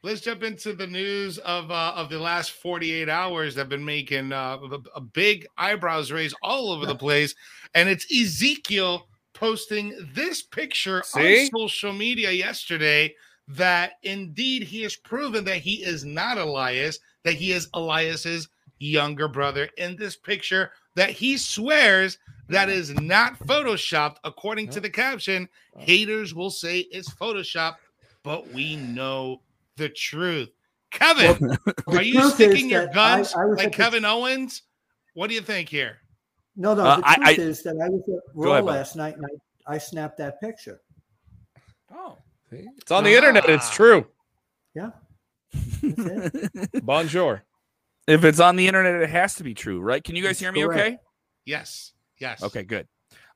Let's 0.02 0.20
jump 0.20 0.42
into 0.42 0.72
the 0.72 0.86
news 0.86 1.38
of 1.38 1.70
uh, 1.70 1.92
of 1.94 2.08
the 2.08 2.18
last 2.18 2.52
48 2.52 3.08
hours 3.08 3.54
that 3.54 3.62
have 3.62 3.68
been 3.68 3.84
making 3.84 4.32
uh, 4.32 4.58
a, 4.62 4.78
a 4.96 5.00
big 5.00 5.46
eyebrows 5.58 6.10
raise 6.10 6.34
all 6.42 6.70
over 6.72 6.86
the 6.86 6.94
place, 6.94 7.34
and 7.74 7.88
it's 7.88 8.06
Ezekiel 8.10 9.06
posting 9.34 9.94
this 10.14 10.42
picture 10.42 11.02
See? 11.04 11.44
on 11.44 11.60
social 11.60 11.92
media 11.92 12.30
yesterday 12.30 13.14
that 13.48 13.92
indeed 14.02 14.62
he 14.62 14.82
has 14.82 14.96
proven 14.96 15.44
that 15.44 15.56
he 15.56 15.82
is 15.82 16.04
not 16.04 16.38
Elias, 16.38 16.98
that 17.24 17.34
he 17.34 17.52
is 17.52 17.68
Elias's 17.74 18.48
younger 18.78 19.28
brother 19.28 19.68
in 19.76 19.96
this 19.96 20.16
picture 20.16 20.72
that 20.96 21.10
he 21.10 21.36
swears 21.36 22.18
that 22.50 22.68
is 22.68 22.90
not 23.00 23.38
photoshopped 23.40 24.16
according 24.24 24.68
to 24.68 24.80
the 24.80 24.90
caption 24.90 25.48
haters 25.78 26.34
will 26.34 26.50
say 26.50 26.80
it's 26.90 27.10
photoshopped 27.10 27.76
but 28.22 28.48
we 28.52 28.76
know 28.76 29.40
the 29.76 29.88
truth 29.88 30.50
kevin 30.90 31.36
well, 31.40 31.58
are 31.98 32.02
you 32.02 32.30
sticking 32.30 32.68
your 32.68 32.86
guns 32.88 33.34
I, 33.34 33.42
I 33.42 33.44
like 33.44 33.72
kevin 33.72 34.04
owens 34.04 34.62
what 35.14 35.28
do 35.28 35.34
you 35.34 35.40
think 35.40 35.68
here 35.68 35.98
no 36.56 36.74
no 36.74 36.82
uh, 36.82 36.96
the 36.96 37.02
truth 37.02 37.26
I, 37.26 37.32
is 37.32 37.62
that 37.62 37.80
i 37.82 37.88
was 37.88 38.02
at 38.08 38.34
raw 38.34 38.52
ahead, 38.52 38.64
last 38.64 38.96
night 38.96 39.16
and 39.16 39.26
I, 39.66 39.74
I 39.74 39.78
snapped 39.78 40.18
that 40.18 40.40
picture 40.40 40.80
oh 41.94 42.18
it's 42.52 42.90
on 42.90 43.04
the 43.04 43.14
ah. 43.14 43.18
internet. 43.18 43.48
It's 43.48 43.70
true. 43.70 44.06
Yeah. 44.74 44.90
Bonjour. 46.82 47.44
If 48.06 48.24
it's 48.24 48.40
on 48.40 48.56
the 48.56 48.66
internet, 48.66 49.02
it 49.02 49.10
has 49.10 49.34
to 49.36 49.44
be 49.44 49.54
true, 49.54 49.80
right? 49.80 50.02
Can 50.02 50.16
you 50.16 50.22
guys 50.22 50.38
hear 50.38 50.52
me 50.52 50.62
correct. 50.62 50.80
okay? 50.80 50.98
Yes. 51.44 51.92
Yes. 52.20 52.42
Okay, 52.42 52.62
good. 52.62 52.86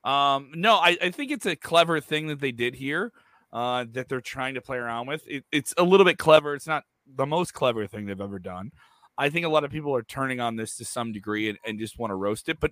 Um, 0.03 0.51
no, 0.55 0.75
I, 0.75 0.97
I 1.01 1.09
think 1.11 1.31
it's 1.31 1.45
a 1.45 1.55
clever 1.55 1.99
thing 1.99 2.27
that 2.27 2.39
they 2.39 2.51
did 2.51 2.75
here 2.75 3.11
uh, 3.51 3.85
that 3.91 4.07
they're 4.07 4.21
trying 4.21 4.53
to 4.53 4.61
play 4.61 4.77
around 4.77 5.07
with. 5.07 5.23
It, 5.27 5.43
it's 5.51 5.73
a 5.77 5.83
little 5.83 6.05
bit 6.05 6.17
clever. 6.17 6.53
It's 6.53 6.67
not 6.67 6.83
the 7.07 7.25
most 7.25 7.53
clever 7.53 7.87
thing 7.87 8.05
they've 8.05 8.21
ever 8.21 8.39
done. 8.39 8.71
I 9.17 9.29
think 9.29 9.45
a 9.45 9.49
lot 9.49 9.63
of 9.63 9.71
people 9.71 9.95
are 9.95 10.03
turning 10.03 10.39
on 10.39 10.55
this 10.55 10.75
to 10.77 10.85
some 10.85 11.11
degree 11.11 11.49
and, 11.49 11.57
and 11.65 11.79
just 11.79 11.97
want 11.97 12.11
to 12.11 12.15
roast 12.15 12.49
it. 12.49 12.59
But 12.59 12.71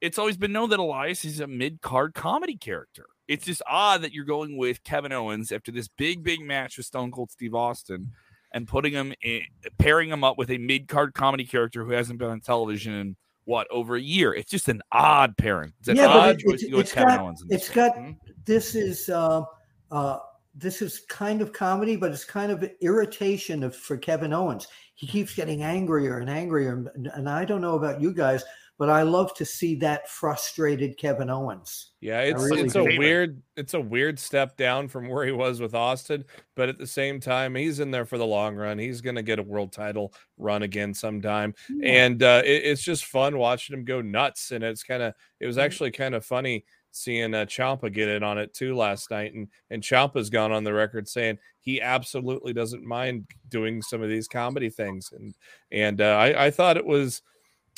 it's 0.00 0.18
always 0.18 0.36
been 0.36 0.52
known 0.52 0.70
that 0.70 0.78
Elias 0.78 1.24
is 1.24 1.40
a 1.40 1.46
mid 1.46 1.80
card 1.82 2.14
comedy 2.14 2.56
character 2.56 3.06
it's 3.28 3.46
just 3.46 3.62
odd 3.66 4.02
that 4.02 4.12
you're 4.12 4.24
going 4.24 4.56
with 4.56 4.84
Kevin 4.84 5.12
Owens 5.12 5.52
after 5.52 5.72
this 5.72 5.88
big, 5.88 6.22
big 6.22 6.40
match 6.40 6.76
with 6.76 6.86
Stone 6.86 7.12
Cold 7.12 7.30
Steve 7.30 7.54
Austin 7.54 8.12
and 8.52 8.68
putting 8.68 8.92
him 8.92 9.14
in, 9.22 9.42
pairing 9.78 10.10
him 10.10 10.22
up 10.22 10.36
with 10.36 10.50
a 10.50 10.58
mid 10.58 10.88
card 10.88 11.14
comedy 11.14 11.46
character 11.46 11.84
who 11.84 11.92
hasn't 11.92 12.18
been 12.18 12.28
on 12.28 12.40
television 12.40 13.16
what 13.44 13.66
over 13.70 13.96
a 13.96 14.00
year. 14.00 14.34
It's 14.34 14.50
just 14.50 14.68
an 14.68 14.82
odd 14.92 15.36
pairing. 15.36 15.72
It's 15.80 15.88
yeah, 15.88 16.06
odd 16.06 16.42
but 16.44 16.54
it, 16.54 16.62
it, 16.62 16.74
it's 16.74 16.94
got, 16.94 17.36
it's 17.48 17.68
got 17.68 17.96
mm-hmm. 17.96 18.12
this 18.44 18.74
is 18.74 19.08
uh, 19.08 19.42
uh, 19.90 20.18
this 20.54 20.82
is 20.82 21.00
kind 21.08 21.40
of 21.40 21.52
comedy, 21.52 21.96
but 21.96 22.12
it's 22.12 22.24
kind 22.24 22.52
of 22.52 22.68
irritation 22.80 23.62
of 23.62 23.74
for 23.74 23.96
Kevin 23.96 24.32
Owens. 24.32 24.66
He 24.94 25.06
keeps 25.06 25.34
getting 25.34 25.62
angrier 25.62 26.18
and 26.18 26.28
angrier, 26.30 26.90
and, 26.94 27.08
and 27.14 27.28
I 27.28 27.44
don't 27.44 27.60
know 27.60 27.76
about 27.76 28.00
you 28.00 28.12
guys 28.12 28.44
but 28.82 28.90
I 28.90 29.02
love 29.02 29.32
to 29.34 29.44
see 29.44 29.76
that 29.76 30.08
frustrated 30.08 30.96
Kevin 30.96 31.30
Owens. 31.30 31.92
Yeah, 32.00 32.22
it's 32.22 32.42
really 32.42 32.62
it's 32.62 32.72
do. 32.72 32.80
a 32.80 32.98
weird 32.98 33.40
it's 33.56 33.74
a 33.74 33.80
weird 33.80 34.18
step 34.18 34.56
down 34.56 34.88
from 34.88 35.08
where 35.08 35.24
he 35.24 35.30
was 35.30 35.60
with 35.60 35.72
Austin, 35.72 36.24
but 36.56 36.68
at 36.68 36.78
the 36.78 36.86
same 36.88 37.20
time, 37.20 37.54
he's 37.54 37.78
in 37.78 37.92
there 37.92 38.04
for 38.04 38.18
the 38.18 38.26
long 38.26 38.56
run. 38.56 38.78
He's 38.78 39.00
going 39.00 39.14
to 39.14 39.22
get 39.22 39.38
a 39.38 39.42
world 39.44 39.72
title 39.72 40.12
run 40.36 40.64
again 40.64 40.94
sometime, 40.94 41.54
yeah. 41.70 42.06
and 42.06 42.22
uh, 42.24 42.42
it, 42.44 42.64
it's 42.64 42.82
just 42.82 43.04
fun 43.04 43.38
watching 43.38 43.76
him 43.76 43.84
go 43.84 44.00
nuts. 44.00 44.50
And 44.50 44.64
it's 44.64 44.82
kind 44.82 45.04
of 45.04 45.14
it 45.38 45.46
was 45.46 45.58
actually 45.58 45.92
kind 45.92 46.16
of 46.16 46.24
funny 46.24 46.64
seeing 46.92 47.34
uh, 47.34 47.44
Ciampa 47.46 47.92
get 47.92 48.08
in 48.08 48.22
on 48.22 48.38
it 48.38 48.54
too 48.54 48.76
last 48.76 49.10
night, 49.10 49.34
and 49.34 49.48
and 49.70 49.82
Ciampa's 49.82 50.30
gone 50.30 50.52
on 50.52 50.64
the 50.64 50.72
record 50.72 51.08
saying 51.08 51.38
he 51.60 51.80
absolutely 51.80 52.52
doesn't 52.52 52.84
mind 52.84 53.26
doing 53.48 53.82
some 53.82 54.02
of 54.02 54.08
these 54.08 54.28
comedy 54.28 54.70
things, 54.70 55.12
and 55.12 55.34
and 55.72 56.00
uh, 56.00 56.16
I 56.16 56.46
I 56.46 56.50
thought 56.50 56.76
it 56.76 56.86
was 56.86 57.22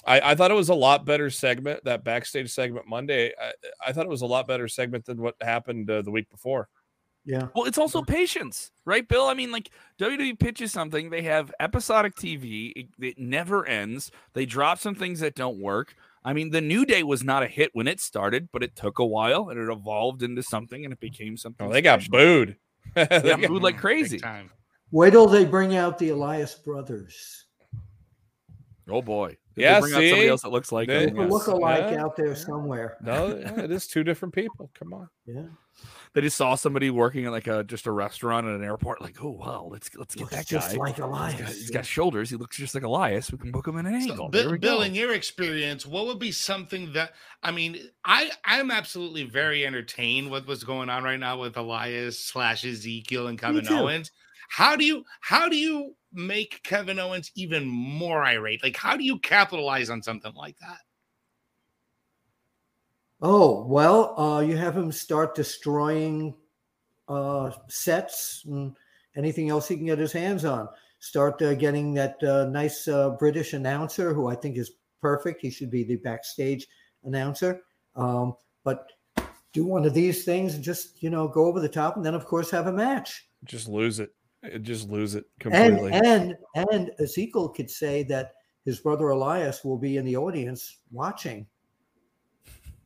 I, 0.07 0.33
I, 0.33 0.35
thought 0.35 0.51
it 0.51 0.55
was 0.55 0.69
a 0.69 0.75
lot 0.75 1.07
better 1.07 1.31
segment 1.31 1.83
that 1.85 2.05
backstage 2.05 2.51
segment 2.53 2.87
Monday. 2.87 3.33
I, 3.41 3.53
I 3.87 3.93
thought 3.93 4.05
it 4.05 4.11
was 4.11 4.23
a 4.23 4.27
lot 4.27 4.47
better 4.47 4.69
segment 4.69 5.07
than 5.07 5.21
what 5.21 5.35
happened 5.41 5.91
uh, 5.91 6.03
the 6.03 6.11
week 6.11 6.29
before. 6.31 6.69
Yeah. 7.25 7.49
Well, 7.55 7.65
it's 7.65 7.79
also 7.79 8.03
patience, 8.03 8.71
right, 8.85 9.07
Bill? 9.09 9.27
I 9.27 9.35
mean, 9.35 9.51
like 9.51 9.71
WWE 9.99 10.39
pitches 10.39 10.73
something, 10.73 11.09
they 11.09 11.23
have 11.23 11.55
episodic 11.59 12.17
TV, 12.17 12.73
it, 12.77 12.87
it 13.01 13.19
never 13.19 13.65
ends. 13.67 14.11
They 14.35 14.45
drop 14.45 14.79
some 14.79 14.95
things 14.95 15.21
that 15.21 15.35
don't 15.35 15.59
work. 15.59 15.95
I 16.25 16.33
mean, 16.33 16.51
the 16.51 16.61
New 16.61 16.87
Day 16.87 17.03
was 17.03 17.23
not 17.23 17.43
a 17.43 17.47
hit 17.47 17.71
when 17.75 17.87
it 17.87 18.01
started, 18.01 18.49
but 18.51 18.63
it 18.63 18.75
took 18.75 18.99
a 18.99 19.05
while 19.05 19.51
and 19.51 19.61
it 19.61 19.71
evolved 19.71 20.23
into 20.23 20.43
something 20.43 20.85
and 20.85 20.93
it 20.93 21.01
became 21.01 21.37
something. 21.37 21.67
Oh, 21.67 21.73
they 21.73 21.83
special. 21.83 22.11
got 22.11 22.11
booed. 22.11 22.57
they 22.95 23.07
got 23.07 23.43
booed 23.43 23.63
like 23.63 23.77
crazy. 23.77 24.21
Wait 24.91 25.11
till 25.11 25.27
they 25.27 25.45
bring 25.45 25.77
out 25.77 25.99
the 25.99 26.11
Elias 26.11 26.55
brothers. 26.55 27.44
Oh 28.89 29.03
boy. 29.03 29.37
Did 29.55 29.63
yeah, 29.63 29.81
bring 29.81 29.93
see? 29.93 30.11
somebody 30.11 30.29
else 30.29 30.43
that 30.43 30.51
looks 30.51 30.73
like 30.73 30.89
they, 30.89 31.07
them. 31.07 31.29
look 31.29 31.47
alike 31.47 31.93
yeah, 31.93 32.03
out 32.03 32.17
there 32.17 32.35
somewhere. 32.35 32.97
No, 33.01 33.29
yeah, 33.29 33.61
it 33.61 33.71
is 33.71 33.87
two 33.87 34.03
different 34.03 34.35
people. 34.35 34.71
Come 34.79 34.93
on. 34.93 35.09
Yeah. 35.27 35.47
They 36.13 36.21
just 36.21 36.37
saw 36.37 36.55
somebody 36.55 36.91
working 36.91 37.27
at 37.27 37.33
like 37.33 37.49
a 37.49 37.65
just 37.65 37.87
a 37.87 37.93
restaurant 37.93 38.47
at 38.47 38.55
an 38.55 38.63
airport. 38.63 39.01
Like, 39.01 39.17
oh 39.23 39.31
wow, 39.31 39.69
let's 39.71 39.95
let's 39.97 40.15
get 40.15 40.23
looks 40.23 40.37
that 40.37 40.49
guy. 40.49 40.61
Just 40.61 40.77
like 40.77 40.99
Elias. 40.99 41.35
He's 41.35 41.41
got, 41.41 41.53
he's 41.55 41.71
got, 41.71 41.87
shoulders. 41.87 42.31
He 42.31 42.37
looks 42.37 42.57
just 42.57 42.75
like 42.75 42.85
Elias. 42.85 43.33
We 43.33 43.39
can 43.39 43.51
book 43.51 43.67
him 43.67 43.79
in 43.79 43.87
an 43.87 43.95
angle. 43.95 44.17
So, 44.17 44.29
Bill, 44.29 44.57
Bill 44.57 44.83
in 44.83 44.95
your 44.95 45.13
experience, 45.13 45.85
what 45.85 46.07
would 46.07 46.21
be 46.21 46.31
something 46.31 46.93
that 46.93 47.15
I 47.43 47.51
mean, 47.51 47.79
I 48.05 48.31
I'm 48.45 48.71
absolutely 48.71 49.25
very 49.25 49.67
entertained 49.67 50.31
with 50.31 50.47
what's 50.47 50.63
going 50.63 50.89
on 50.89 51.03
right 51.03 51.19
now 51.19 51.41
with 51.41 51.57
Elias 51.57 52.19
slash 52.19 52.65
Ezekiel 52.65 53.27
and 53.27 53.39
Kevin 53.39 53.67
Owens. 53.69 54.13
How 54.49 54.77
do 54.77 54.85
you 54.85 55.05
how 55.21 55.49
do 55.49 55.57
you 55.57 55.95
make 56.15 56.63
Kevin 56.63 56.99
Owens 56.99 57.31
even 57.35 57.67
more 57.67 58.25
irate? 58.25 58.63
Like, 58.63 58.77
how 58.77 58.97
do 58.97 59.05
you 59.05 59.19
capitalize 59.19 59.91
on 59.91 60.03
something 60.03 60.33
like 60.35 60.59
that? 60.61 60.79
Oh, 63.21 63.65
well, 63.65 64.19
uh, 64.19 64.41
you 64.41 64.57
have 64.57 64.77
him 64.77 64.93
start 64.93 65.35
destroying 65.35 66.35
uh, 67.09 67.51
sets 67.69 68.43
and 68.47 68.77
anything 69.17 69.51
else 69.51 69.69
he 69.69 69.77
can 69.77 69.87
get 69.87 69.99
his 69.99 70.13
hands 70.13 70.45
on. 70.45 70.69
Start 70.99 71.41
uh, 71.43 71.55
getting 71.55 71.95
that 71.95 72.23
uh, 72.23 72.47
nice 72.47 72.89
uh, 72.89 73.11
British 73.11 73.53
announcer 73.53 74.15
who 74.15 74.29
I 74.29 74.35
think 74.35 74.57
is 74.57 74.73
perfect. 75.01 75.43
He 75.43 75.51
should 75.51 75.71
be 75.71 75.85
the 75.85 75.97
backstage 75.97 76.67
announcer. 77.05 77.63
Um, 77.97 78.35
but 78.63 78.91
do 79.53 79.65
one 79.65 79.85
of 79.85 79.95
these 79.95 80.25
things 80.25 80.55
and 80.55 80.65
just, 80.65 81.03
you 81.03 81.11
know, 81.11 81.29
go 81.29 81.47
over 81.47 81.61
the 81.61 81.69
top 81.69 81.97
and 81.97 82.05
then, 82.05 82.15
of 82.15 82.25
course, 82.25 82.51
have 82.51 82.67
a 82.67 82.73
match. 82.73 83.29
Just 83.45 83.69
lose 83.69 84.01
it 84.01 84.11
just 84.63 84.89
lose 84.89 85.15
it 85.15 85.25
completely. 85.41 85.93
And 85.93 86.37
and 86.55 86.69
and 86.71 86.91
Ezekiel 86.99 87.49
could 87.49 87.71
say 87.71 88.03
that 88.05 88.33
his 88.65 88.81
brother 88.81 89.09
Elias 89.09 89.65
will 89.65 89.79
be 89.79 89.97
in 89.97 90.05
the 90.05 90.17
audience 90.17 90.79
watching, 90.91 91.47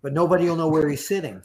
but 0.03 0.13
nobody 0.13 0.49
will 0.49 0.57
know 0.57 0.69
where 0.69 0.89
he's 0.89 1.07
sitting. 1.07 1.43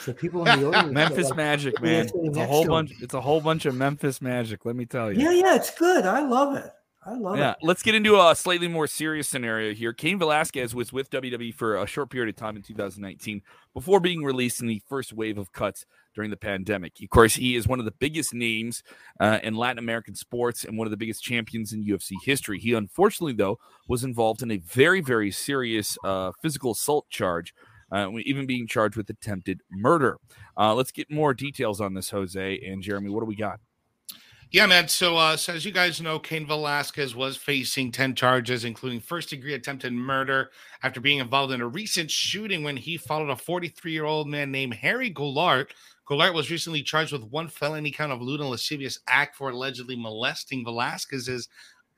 So 0.00 0.12
people 0.12 0.46
in 0.46 0.60
the 0.60 0.68
audience, 0.72 0.92
Memphis 0.92 1.28
like, 1.30 1.36
Magic, 1.36 1.82
man, 1.82 2.08
it's 2.14 2.36
a 2.36 2.46
whole 2.46 2.66
bunch. 2.66 2.92
It's 3.00 3.14
a 3.14 3.20
whole 3.20 3.40
bunch 3.40 3.66
of 3.66 3.74
Memphis 3.74 4.20
Magic. 4.20 4.64
Let 4.64 4.76
me 4.76 4.86
tell 4.86 5.12
you. 5.12 5.20
Yeah, 5.20 5.32
yeah, 5.32 5.56
it's 5.56 5.70
good. 5.70 6.04
I 6.04 6.20
love 6.20 6.56
it. 6.56 6.70
I 7.08 7.14
love 7.14 7.38
yeah, 7.38 7.52
it. 7.52 7.58
let's 7.62 7.82
get 7.82 7.94
into 7.94 8.20
a 8.20 8.34
slightly 8.34 8.68
more 8.68 8.86
serious 8.86 9.28
scenario 9.28 9.72
here. 9.72 9.94
Cain 9.94 10.18
Velasquez 10.18 10.74
was 10.74 10.92
with 10.92 11.10
WWE 11.10 11.54
for 11.54 11.76
a 11.76 11.86
short 11.86 12.10
period 12.10 12.28
of 12.28 12.36
time 12.36 12.56
in 12.56 12.62
2019 12.62 13.40
before 13.72 13.98
being 13.98 14.22
released 14.22 14.60
in 14.60 14.66
the 14.66 14.82
first 14.86 15.14
wave 15.14 15.38
of 15.38 15.52
cuts 15.52 15.86
during 16.18 16.30
the 16.32 16.36
pandemic. 16.36 16.94
Of 17.00 17.10
course, 17.10 17.36
he 17.36 17.54
is 17.54 17.68
one 17.68 17.78
of 17.78 17.84
the 17.84 17.92
biggest 17.92 18.34
names 18.34 18.82
uh, 19.20 19.38
in 19.44 19.54
Latin 19.54 19.78
American 19.78 20.16
sports 20.16 20.64
and 20.64 20.76
one 20.76 20.84
of 20.84 20.90
the 20.90 20.96
biggest 20.96 21.22
champions 21.22 21.72
in 21.72 21.84
UFC 21.84 22.14
history. 22.24 22.58
He 22.58 22.72
unfortunately, 22.72 23.34
though, 23.34 23.60
was 23.86 24.02
involved 24.02 24.42
in 24.42 24.50
a 24.50 24.56
very, 24.56 25.00
very 25.00 25.30
serious 25.30 25.96
uh, 26.02 26.32
physical 26.42 26.72
assault 26.72 27.08
charge. 27.08 27.54
Uh, 27.90 28.10
even 28.24 28.44
being 28.46 28.66
charged 28.66 28.98
with 28.98 29.08
attempted 29.08 29.62
murder. 29.70 30.18
Uh, 30.58 30.74
let's 30.74 30.90
get 30.90 31.10
more 31.10 31.32
details 31.32 31.80
on 31.80 31.94
this, 31.94 32.10
Jose 32.10 32.60
and 32.60 32.82
Jeremy. 32.82 33.08
What 33.08 33.20
do 33.20 33.24
we 33.26 33.34
got? 33.34 33.60
Yeah, 34.50 34.64
man. 34.64 34.88
So, 34.88 35.18
uh, 35.18 35.36
so 35.36 35.52
as 35.52 35.66
you 35.66 35.72
guys 35.72 36.00
know, 36.00 36.18
Cain 36.18 36.46
Velasquez 36.46 37.14
was 37.14 37.36
facing 37.36 37.92
10 37.92 38.14
charges, 38.14 38.64
including 38.64 39.00
first 39.00 39.28
degree 39.28 39.52
attempted 39.52 39.92
murder 39.92 40.50
after 40.82 41.00
being 41.00 41.18
involved 41.18 41.52
in 41.52 41.60
a 41.60 41.68
recent 41.68 42.10
shooting 42.10 42.62
when 42.62 42.78
he 42.78 42.96
followed 42.96 43.28
a 43.28 43.36
43 43.36 43.92
year 43.92 44.06
old 44.06 44.26
man 44.26 44.50
named 44.50 44.72
Harry 44.72 45.12
Goulart. 45.12 45.68
Goulart 46.08 46.32
was 46.32 46.50
recently 46.50 46.82
charged 46.82 47.12
with 47.12 47.24
one 47.24 47.48
felony 47.48 47.90
count 47.90 48.12
of 48.12 48.22
lewd 48.22 48.40
and 48.40 48.48
lascivious 48.48 48.98
act 49.08 49.36
for 49.36 49.50
allegedly 49.50 49.94
molesting 49.94 50.64
Velasquez's 50.64 51.48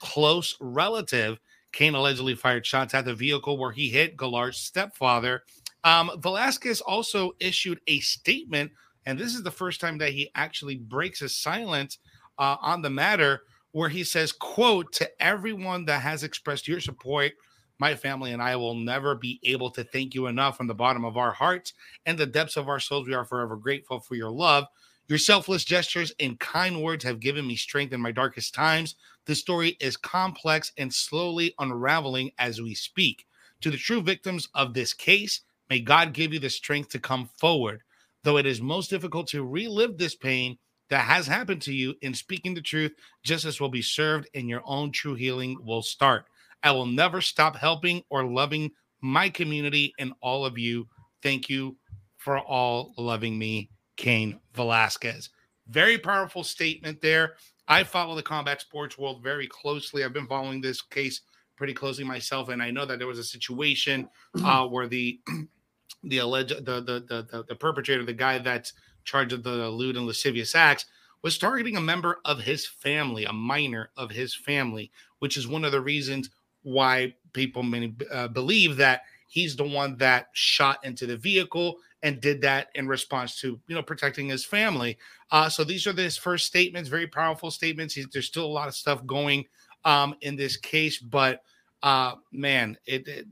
close 0.01 0.57
relative. 0.61 1.39
Cain 1.73 1.95
allegedly 1.95 2.35
fired 2.35 2.67
shots 2.67 2.93
at 2.95 3.05
the 3.05 3.15
vehicle 3.15 3.57
where 3.57 3.71
he 3.71 3.89
hit 3.89 4.17
Goulart's 4.17 4.59
stepfather. 4.59 5.45
Um, 5.85 6.11
Velasquez 6.19 6.81
also 6.81 7.33
issued 7.39 7.81
a 7.87 8.01
statement, 8.01 8.73
and 9.07 9.17
this 9.17 9.35
is 9.35 9.45
the 9.45 9.51
first 9.51 9.81
time 9.81 9.99
that 9.99 10.13
he 10.13 10.31
actually 10.35 10.77
breaks 10.77 11.21
his 11.21 11.37
silence 11.37 11.99
uh, 12.39 12.57
on 12.61 12.83
the 12.83 12.91
matter 12.91 13.43
where 13.71 13.89
he 13.89 14.03
says, 14.03 14.33
quote, 14.33 14.93
to 14.95 15.09
everyone 15.23 15.85
that 15.85 16.03
has 16.03 16.25
expressed 16.25 16.67
your 16.67 16.81
support, 16.81 17.33
my 17.81 17.95
family 17.95 18.33
and 18.33 18.43
I 18.43 18.57
will 18.57 18.75
never 18.75 19.15
be 19.15 19.41
able 19.43 19.71
to 19.71 19.83
thank 19.83 20.15
you 20.15 20.27
enough 20.27 20.57
from 20.57 20.67
the 20.67 20.75
bottom 20.75 21.05
of 21.05 21.17
our 21.17 21.33
hearts 21.33 21.73
and 22.07 22.19
the 22.19 22.27
depths 22.27 22.57
of 22.57 22.69
our 22.69 22.79
souls. 22.79 23.09
We 23.09 23.15
are 23.15 23.25
forever 23.25 23.57
grateful 23.57 23.99
for 23.99 24.15
your 24.15 24.31
love. 24.31 24.67
Your 25.09 25.19
selfless 25.19 25.65
gestures 25.65 26.13
and 26.21 26.39
kind 26.39 26.83
words 26.83 27.03
have 27.05 27.19
given 27.19 27.47
me 27.47 27.57
strength 27.57 27.93
in 27.93 28.01
my 28.01 28.13
darkest 28.13 28.55
times. 28.55 28.95
The 29.25 29.35
story 29.35 29.77
is 29.81 29.97
complex 29.97 30.73
and 30.79 30.93
slowly 30.93 31.55
unraveling 31.59 32.31
as 32.39 32.61
we 32.61 32.75
speak. 32.75 33.27
To 33.63 33.71
the 33.71 33.77
true 33.77 34.03
victims 34.03 34.49
of 34.55 34.75
this 34.75 34.93
case, 34.93 35.41
may 35.69 35.81
God 35.81 36.13
give 36.13 36.33
you 36.33 36.39
the 36.39 36.51
strength 36.51 36.91
to 36.91 36.99
come 36.99 37.29
forward. 37.37 37.83
Though 38.23 38.37
it 38.37 38.47
is 38.47 38.61
most 38.61 38.91
difficult 38.91 39.27
to 39.29 39.45
relive 39.45 39.97
this 39.97 40.15
pain, 40.15 40.59
that 40.91 41.05
has 41.05 41.27
happened 41.27 41.63
to 41.63 41.73
you 41.73 41.95
in 42.03 42.13
speaking 42.13 42.53
the 42.53 42.61
truth, 42.61 42.93
justice 43.23 43.61
will 43.61 43.69
be 43.69 43.81
served 43.83 44.29
and 44.35 44.49
your 44.49 44.63
own 44.65 44.93
true 44.93 45.15
healing 45.15 45.57
will 45.63 45.83
start. 45.83 46.27
I 46.63 46.73
will 46.73 46.87
never 46.87 47.21
stop 47.21 47.57
helping 47.57 48.03
or 48.11 48.25
loving 48.25 48.71
my 49.01 49.29
community 49.29 49.95
and 49.99 50.13
all 50.21 50.45
of 50.45 50.59
you. 50.59 50.87
Thank 51.23 51.49
you 51.49 51.77
for 52.17 52.39
all 52.39 52.93
loving 52.99 53.39
me, 53.39 53.71
Cain 53.97 54.39
Velasquez. 54.55 55.31
Very 55.69 55.99
powerful 55.99 56.45
statement 56.45 57.01
there. 57.01 57.37
I 57.69 57.85
follow 57.85 58.17
the 58.17 58.23
combat 58.23 58.61
sports 58.61 58.99
world 58.99 59.23
very 59.23 59.47
closely. 59.47 60.05
I've 60.05 60.13
been 60.13 60.27
following 60.27 60.61
this 60.61 60.83
case 60.83 61.21
pretty 61.57 61.73
closely 61.73 62.05
myself, 62.05 62.49
and 62.49 62.63
I 62.63 62.71
know 62.71 62.85
that 62.85 62.99
there 62.99 63.07
was 63.07 63.19
a 63.19 63.25
situation 63.25 64.09
uh, 64.45 64.67
where 64.67 64.89
the 64.89 65.21
the 66.05 66.19
alleged 66.19 66.65
the, 66.65 66.81
the 66.81 67.05
the 67.07 67.27
the 67.31 67.45
the 67.49 67.55
perpetrator, 67.55 68.05
the 68.05 68.13
guy 68.13 68.39
that's 68.39 68.73
charged 69.05 69.33
of 69.33 69.43
the 69.43 69.69
lewd 69.69 69.97
and 69.97 70.07
lascivious 70.07 70.55
acts, 70.55 70.87
was 71.23 71.39
targeting 71.39 71.77
a 71.77 71.81
member 71.81 72.19
of 72.25 72.41
his 72.41 72.67
family, 72.67 73.25
a 73.25 73.33
minor 73.33 73.91
of 73.97 74.11
his 74.11 74.35
family, 74.35 74.91
which 75.21 75.37
is 75.37 75.47
one 75.47 75.65
of 75.65 75.73
the 75.73 75.81
reasons 75.81 76.31
why 76.63 77.15
people 77.33 77.63
many 77.63 77.95
uh, 78.13 78.29
believe 78.29 78.77
that 78.77 79.03
he's 79.27 79.57
the 79.57 79.65
one 79.65 79.97
that 79.99 80.29
shot 80.33 80.85
into 80.85 81.07
the 81.07 81.17
vehicle 81.17 81.79
and 82.03 82.21
did 82.21 82.41
that 82.41 82.69
in 82.75 82.89
response 82.89 83.41
to 83.41 83.61
you 83.67 83.75
know 83.75 83.83
protecting 83.83 84.29
his 84.29 84.45
family. 84.45 84.99
Uh, 85.31 85.49
so 85.49 85.65
these 85.65 85.87
are 85.87 85.93
his 85.93 86.17
first 86.17 86.47
statements, 86.47 86.89
very 86.89 87.07
powerful 87.07 87.51
statements. 87.51 87.95
He's, 87.95 88.09
there's 88.09 88.27
still 88.27 88.45
a 88.45 88.47
lot 88.47 88.69
of 88.69 88.75
stuff 88.75 89.05
going 89.07 89.47
um, 89.85 90.15
in 90.21 90.37
this 90.37 90.57
case, 90.57 90.99
but 90.99 91.43
uh, 91.83 92.15
man, 92.33 92.77
it, 92.87 93.07
it 93.07 93.27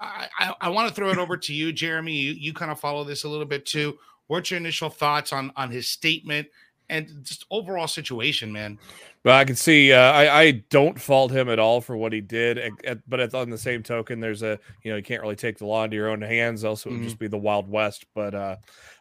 I, 0.00 0.54
I, 0.60 0.68
want 0.68 0.88
to 0.88 0.94
throw 0.94 1.10
it 1.10 1.18
over 1.18 1.36
to 1.36 1.52
you, 1.52 1.72
Jeremy. 1.72 2.12
You, 2.12 2.32
you 2.32 2.52
kind 2.52 2.70
of 2.70 2.78
follow 2.78 3.04
this 3.04 3.24
a 3.24 3.28
little 3.28 3.44
bit 3.44 3.66
too. 3.66 3.98
What's 4.28 4.50
your 4.50 4.58
initial 4.58 4.90
thoughts 4.90 5.32
on 5.32 5.52
on 5.56 5.70
his 5.70 5.88
statement 5.88 6.48
and 6.88 7.24
just 7.24 7.46
overall 7.50 7.88
situation, 7.88 8.52
man? 8.52 8.78
But 9.24 9.34
I 9.34 9.44
can 9.44 9.56
see 9.56 9.92
uh, 9.92 9.98
I, 10.12 10.40
I 10.42 10.50
don't 10.70 10.98
fault 11.00 11.32
him 11.32 11.48
at 11.48 11.58
all 11.58 11.80
for 11.80 11.96
what 11.96 12.12
he 12.12 12.20
did, 12.20 12.56
at, 12.58 12.72
at, 12.84 12.98
but 13.10 13.34
on 13.34 13.50
the 13.50 13.58
same 13.58 13.82
token, 13.82 14.20
there's 14.20 14.42
a 14.42 14.58
you 14.82 14.90
know 14.90 14.96
you 14.96 15.02
can't 15.02 15.22
really 15.22 15.36
take 15.36 15.58
the 15.58 15.66
law 15.66 15.84
into 15.84 15.96
your 15.96 16.08
own 16.10 16.22
hands. 16.22 16.64
Else 16.64 16.86
it 16.86 16.90
would 16.90 17.00
Mhm. 17.00 17.04
just 17.04 17.18
be 17.18 17.28
the 17.28 17.36
Wild 17.38 17.68
West. 17.68 18.06
But 18.14 18.34
uh, 18.34 18.56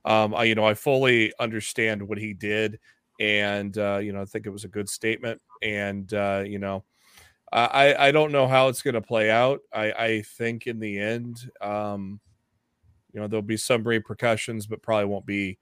um, 0.05 0.33
I 0.35 0.45
you 0.45 0.55
know 0.55 0.65
I 0.65 0.73
fully 0.73 1.33
understand 1.39 2.01
what 2.01 2.17
he 2.17 2.33
did, 2.33 2.79
and 3.19 3.77
uh, 3.77 3.99
you 4.01 4.11
know 4.11 4.21
I 4.21 4.25
think 4.25 4.45
it 4.47 4.51
was 4.51 4.63
a 4.65 4.69
good 4.69 4.89
statement, 4.89 5.41
and 5.61 6.11
uh, 6.13 6.43
you 6.45 6.59
know. 6.59 6.83
I, 7.53 7.95
I 8.09 8.11
don't 8.11 8.33
know 8.33 8.45
how 8.47 8.67
it's 8.67 8.81
going 8.81 8.95
to 8.95 9.01
play 9.01 9.31
out. 9.31 9.61
I, 9.73 9.91
I 9.93 10.21
think 10.21 10.67
in 10.67 10.79
the 10.79 10.99
end, 10.99 11.49
um, 11.61 12.19
you 13.13 13.19
know, 13.19 13.27
there'll 13.27 13.41
be 13.41 13.57
some 13.57 13.83
repercussions, 13.87 14.67
but 14.67 14.81
probably 14.81 15.05
won't 15.05 15.25
be 15.25 15.57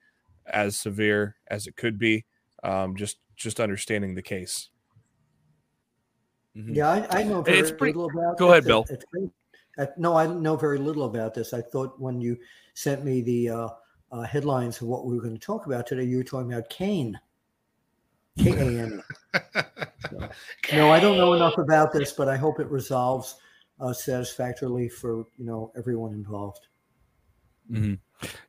as 0.47 0.75
severe 0.77 1.35
as 1.47 1.67
it 1.67 1.75
could 1.75 1.99
be. 1.99 2.25
Um, 2.63 2.95
just 2.95 3.17
just 3.35 3.59
understanding 3.59 4.15
the 4.15 4.21
case. 4.21 4.69
Mhm. 6.55 6.75
Yeah, 6.75 6.89
I, 6.89 7.19
I 7.19 7.23
know 7.23 7.41
very 7.41 7.59
It's 7.59 7.71
pretty- 7.71 7.93
little 7.97 8.09
about. 8.17 8.37
Go 8.37 8.45
this. 8.47 8.51
ahead, 8.53 8.63
It- 8.63 8.67
Bill. 8.67 8.85
it's 8.89 9.05
great. 9.05 9.29
Uh, 9.77 9.85
no, 9.97 10.15
I 10.15 10.25
know 10.25 10.55
very 10.55 10.77
little 10.77 11.03
about 11.03 11.33
this. 11.33 11.53
I 11.53 11.61
thought 11.61 11.99
when 11.99 12.21
you 12.21 12.37
sent 12.75 13.03
me 13.03 13.21
the 13.21 13.49
uh, 13.49 13.69
uh, 14.11 14.21
headlines 14.21 14.81
of 14.81 14.87
what 14.87 15.05
we 15.05 15.15
were 15.15 15.21
going 15.21 15.33
to 15.37 15.39
talk 15.45 15.65
about 15.65 15.85
today, 15.85 16.03
you 16.05 16.15
were 16.17 16.23
talking 16.23 16.53
about 16.53 16.69
Kane. 16.69 17.19
K 18.37 18.51
A 18.51 18.81
N. 18.83 19.03
E. 19.35 19.39
No, 20.73 20.91
I 20.91 20.99
don't 20.99 21.17
know 21.17 21.33
enough 21.33 21.57
about 21.57 21.91
this, 21.91 22.11
but 22.13 22.27
I 22.29 22.37
hope 22.37 22.59
it 22.59 22.69
resolves 22.69 23.35
uh, 23.79 23.91
satisfactorily 23.91 24.87
for 24.87 25.25
you 25.37 25.45
know 25.45 25.71
everyone 25.77 26.13
involved. 26.13 26.67
Mhm. 27.71 27.99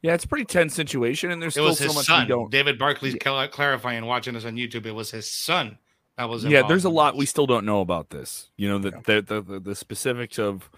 Yeah, 0.03 0.15
it's 0.15 0.25
a 0.25 0.29
pretty 0.29 0.45
tense 0.45 0.75
situation, 0.75 1.31
and 1.31 1.43
there's 1.43 1.53
It 1.57 1.61
still 1.61 1.65
was 1.67 1.79
so 1.79 1.93
much 1.93 2.07
son. 2.07 2.23
we 2.23 2.29
don't. 2.29 2.51
David 2.51 2.79
Barkley's 2.79 3.17
cl- 3.23 3.49
clarifying, 3.49 4.07
watching 4.07 4.37
us 4.37 4.45
on 4.45 4.55
YouTube. 4.55 4.87
It 4.87 4.93
was 4.93 5.11
his 5.11 5.31
son 5.31 5.79
that 6.17 6.29
was. 6.29 6.45
Yeah, 6.45 6.63
there's 6.67 6.85
a 6.85 6.91
lot 6.91 7.17
we 7.17 7.27
still 7.27 7.47
don't 7.47 7.67
know 7.67 7.81
about 7.81 8.11
this. 8.11 8.51
You 8.57 8.69
know, 8.69 8.79
the 8.79 8.91
the, 9.05 9.23
the, 9.23 9.43
the, 9.43 9.61
the 9.61 9.75
specifics 9.75 10.39
of, 10.39 10.71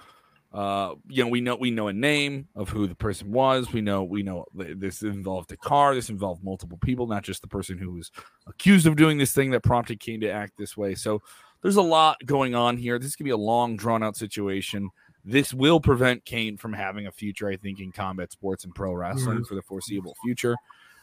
uh, 0.52 0.94
you 1.08 1.22
know, 1.22 1.30
we 1.30 1.40
know 1.40 1.56
we 1.56 1.70
know 1.70 1.88
a 1.88 1.92
name 1.92 2.48
of 2.54 2.70
who 2.70 2.86
the 2.86 2.94
person 2.94 3.30
was. 3.30 3.72
We 3.72 3.80
know 3.80 4.02
we 4.04 4.22
know 4.22 4.46
this 4.54 5.02
involved 5.02 5.52
a 5.52 5.56
car. 5.56 5.94
This 5.94 6.08
involved 6.10 6.42
multiple 6.42 6.78
people, 6.78 7.06
not 7.06 7.22
just 7.22 7.42
the 7.42 7.48
person 7.48 7.78
who 7.78 7.92
was 7.92 8.10
accused 8.46 8.86
of 8.86 8.96
doing 8.96 9.18
this 9.18 9.32
thing 9.32 9.50
that 9.50 9.62
prompted 9.62 10.00
Cain 10.00 10.20
to 10.20 10.30
act 10.30 10.54
this 10.58 10.76
way. 10.76 10.94
So 10.94 11.22
there's 11.62 11.76
a 11.76 11.82
lot 11.82 12.18
going 12.24 12.54
on 12.54 12.76
here. 12.76 12.98
This 12.98 13.16
could 13.16 13.24
be 13.24 13.30
a 13.30 13.36
long, 13.36 13.76
drawn 13.76 14.02
out 14.02 14.16
situation. 14.16 14.90
This 15.24 15.52
will 15.52 15.80
prevent 15.80 16.24
Cain 16.24 16.56
from 16.56 16.72
having 16.72 17.06
a 17.06 17.12
future, 17.12 17.48
I 17.48 17.56
think, 17.56 17.80
in 17.80 17.92
combat 17.92 18.32
sports 18.32 18.64
and 18.64 18.74
pro 18.74 18.92
wrestling 18.92 19.38
for 19.44 19.54
the 19.54 19.62
foreseeable 19.62 20.16
future, 20.22 20.56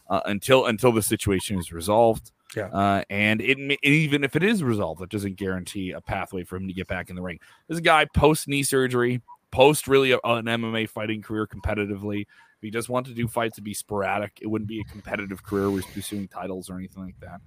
uh, 0.10 0.22
until 0.26 0.66
until 0.66 0.92
the 0.92 1.02
situation 1.02 1.60
is 1.60 1.72
resolved. 1.72 2.32
Yeah. 2.56 2.68
Uh, 2.68 3.04
and 3.10 3.42
it 3.42 3.58
may- 3.60 3.78
even 3.84 4.24
if 4.24 4.36
it 4.36 4.44
is 4.44 4.64
resolved, 4.64 5.02
it 5.02 5.10
doesn't 5.10 5.36
guarantee 5.36 5.92
a 5.92 6.02
pathway 6.02 6.44
for 6.44 6.56
him 6.56 6.68
to 6.68 6.74
get 6.74 6.88
back 6.88 7.10
in 7.10 7.16
the 7.16 7.22
ring. 7.22 7.40
This 7.68 7.80
guy 7.82 8.06
post 8.06 8.48
knee 8.48 8.64
surgery, 8.64 9.22
post 9.52 9.88
really 9.88 10.12
a- 10.12 10.20
an 10.24 10.46
MMA 10.46 10.88
fighting 10.90 11.22
career 11.22 11.46
competitively. 11.48 12.22
If 12.22 12.62
he 12.62 12.70
does 12.72 12.88
want 12.88 13.06
to 13.08 13.14
do 13.14 13.28
fights 13.28 13.56
to 13.58 13.62
be 13.62 13.74
sporadic, 13.74 14.40
it 14.42 14.48
wouldn't 14.48 14.70
be 14.70 14.80
a 14.80 14.84
competitive 14.86 15.44
career 15.44 15.70
where 15.70 15.82
he's 15.82 15.92
pursuing 15.94 16.28
titles 16.30 16.70
or 16.70 16.78
anything 16.78 17.04
like 17.04 17.20
that. 17.20 17.42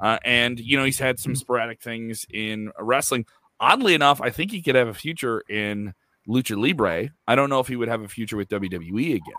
Uh, 0.00 0.18
and 0.24 0.58
you 0.60 0.76
know 0.78 0.84
he's 0.84 0.98
had 0.98 1.18
some 1.18 1.34
sporadic 1.34 1.80
things 1.80 2.26
in 2.32 2.70
wrestling. 2.78 3.26
Oddly 3.60 3.94
enough, 3.94 4.20
I 4.20 4.30
think 4.30 4.50
he 4.50 4.62
could 4.62 4.74
have 4.76 4.88
a 4.88 4.94
future 4.94 5.40
in 5.48 5.94
lucha 6.28 6.56
libre. 6.56 7.10
I 7.26 7.34
don't 7.34 7.50
know 7.50 7.60
if 7.60 7.68
he 7.68 7.76
would 7.76 7.88
have 7.88 8.02
a 8.02 8.08
future 8.08 8.36
with 8.36 8.48
WWE 8.48 9.14
again. 9.16 9.34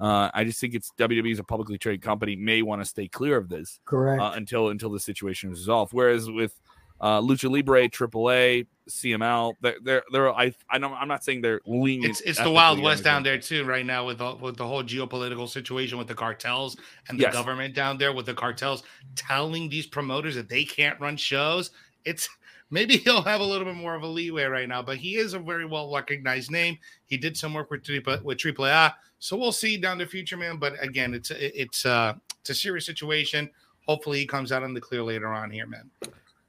Uh, 0.00 0.30
I 0.32 0.44
just 0.44 0.60
think 0.60 0.74
it's 0.74 0.92
WWE 0.98 1.32
is 1.32 1.38
a 1.40 1.44
publicly 1.44 1.76
traded 1.76 2.02
company 2.02 2.36
may 2.36 2.62
want 2.62 2.80
to 2.80 2.84
stay 2.84 3.08
clear 3.08 3.36
of 3.36 3.48
this 3.48 3.80
Correct. 3.84 4.20
uh, 4.22 4.32
until 4.36 4.68
until 4.68 4.90
the 4.90 5.00
situation 5.00 5.50
is 5.50 5.58
resolved. 5.58 5.92
Whereas 5.92 6.30
with 6.30 6.54
uh, 7.00 7.20
Lucha 7.20 7.50
Libre, 7.50 7.88
AAA, 7.88 8.66
CML, 8.88 9.54
they're 9.60 9.76
they're, 9.82 10.02
they're 10.12 10.32
I 10.32 10.52
I 10.70 10.78
know 10.78 10.94
I'm 10.94 11.08
not 11.08 11.24
saying 11.24 11.40
they're 11.42 11.60
lenient. 11.66 12.10
It's 12.10 12.20
it's 12.20 12.40
the 12.40 12.50
Wild 12.50 12.80
West 12.80 13.02
down 13.02 13.22
there 13.24 13.38
too, 13.38 13.64
right 13.64 13.84
now 13.84 14.06
with 14.06 14.18
the, 14.18 14.36
with 14.36 14.56
the 14.56 14.66
whole 14.66 14.84
geopolitical 14.84 15.48
situation 15.48 15.98
with 15.98 16.06
the 16.06 16.14
cartels 16.14 16.76
and 17.08 17.18
the 17.18 17.22
Yes. 17.24 17.32
government 17.34 17.74
down 17.74 17.98
there 17.98 18.12
with 18.12 18.26
the 18.26 18.34
cartels 18.34 18.84
telling 19.16 19.68
these 19.68 19.86
promoters 19.88 20.36
that 20.36 20.48
they 20.48 20.64
can't 20.64 20.98
run 21.00 21.16
shows. 21.16 21.70
It's 22.04 22.28
maybe 22.70 22.96
he'll 23.04 23.22
have 23.22 23.40
a 23.40 23.44
little 23.44 23.64
bit 23.64 23.76
more 23.76 23.94
of 23.94 24.02
a 24.02 24.06
leeway 24.06 24.44
right 24.44 24.68
now, 24.68 24.82
but 24.82 24.96
he 24.96 25.16
is 25.16 25.34
a 25.34 25.38
very 25.38 25.66
well 25.66 25.92
recognized 25.92 26.50
name. 26.50 26.78
He 27.06 27.16
did 27.16 27.36
some 27.36 27.54
work 27.54 27.70
with 27.70 27.84
Triple 27.84 28.18
with 28.22 28.38
AAA, 28.38 28.94
so 29.18 29.36
we'll 29.36 29.52
see 29.52 29.76
down 29.76 29.98
the 29.98 30.06
future, 30.06 30.36
man. 30.36 30.58
But 30.58 30.82
again, 30.82 31.14
it's 31.14 31.30
a- 31.30 31.60
it's 31.60 31.86
uh 31.86 32.14
it's 32.40 32.50
a 32.50 32.54
serious 32.54 32.86
situation. 32.86 33.50
Hopefully, 33.86 34.18
he 34.18 34.26
comes 34.26 34.52
out 34.52 34.62
in 34.62 34.74
the 34.74 34.80
clear 34.80 35.02
later 35.02 35.28
on 35.28 35.50
here, 35.50 35.66
man. 35.66 35.90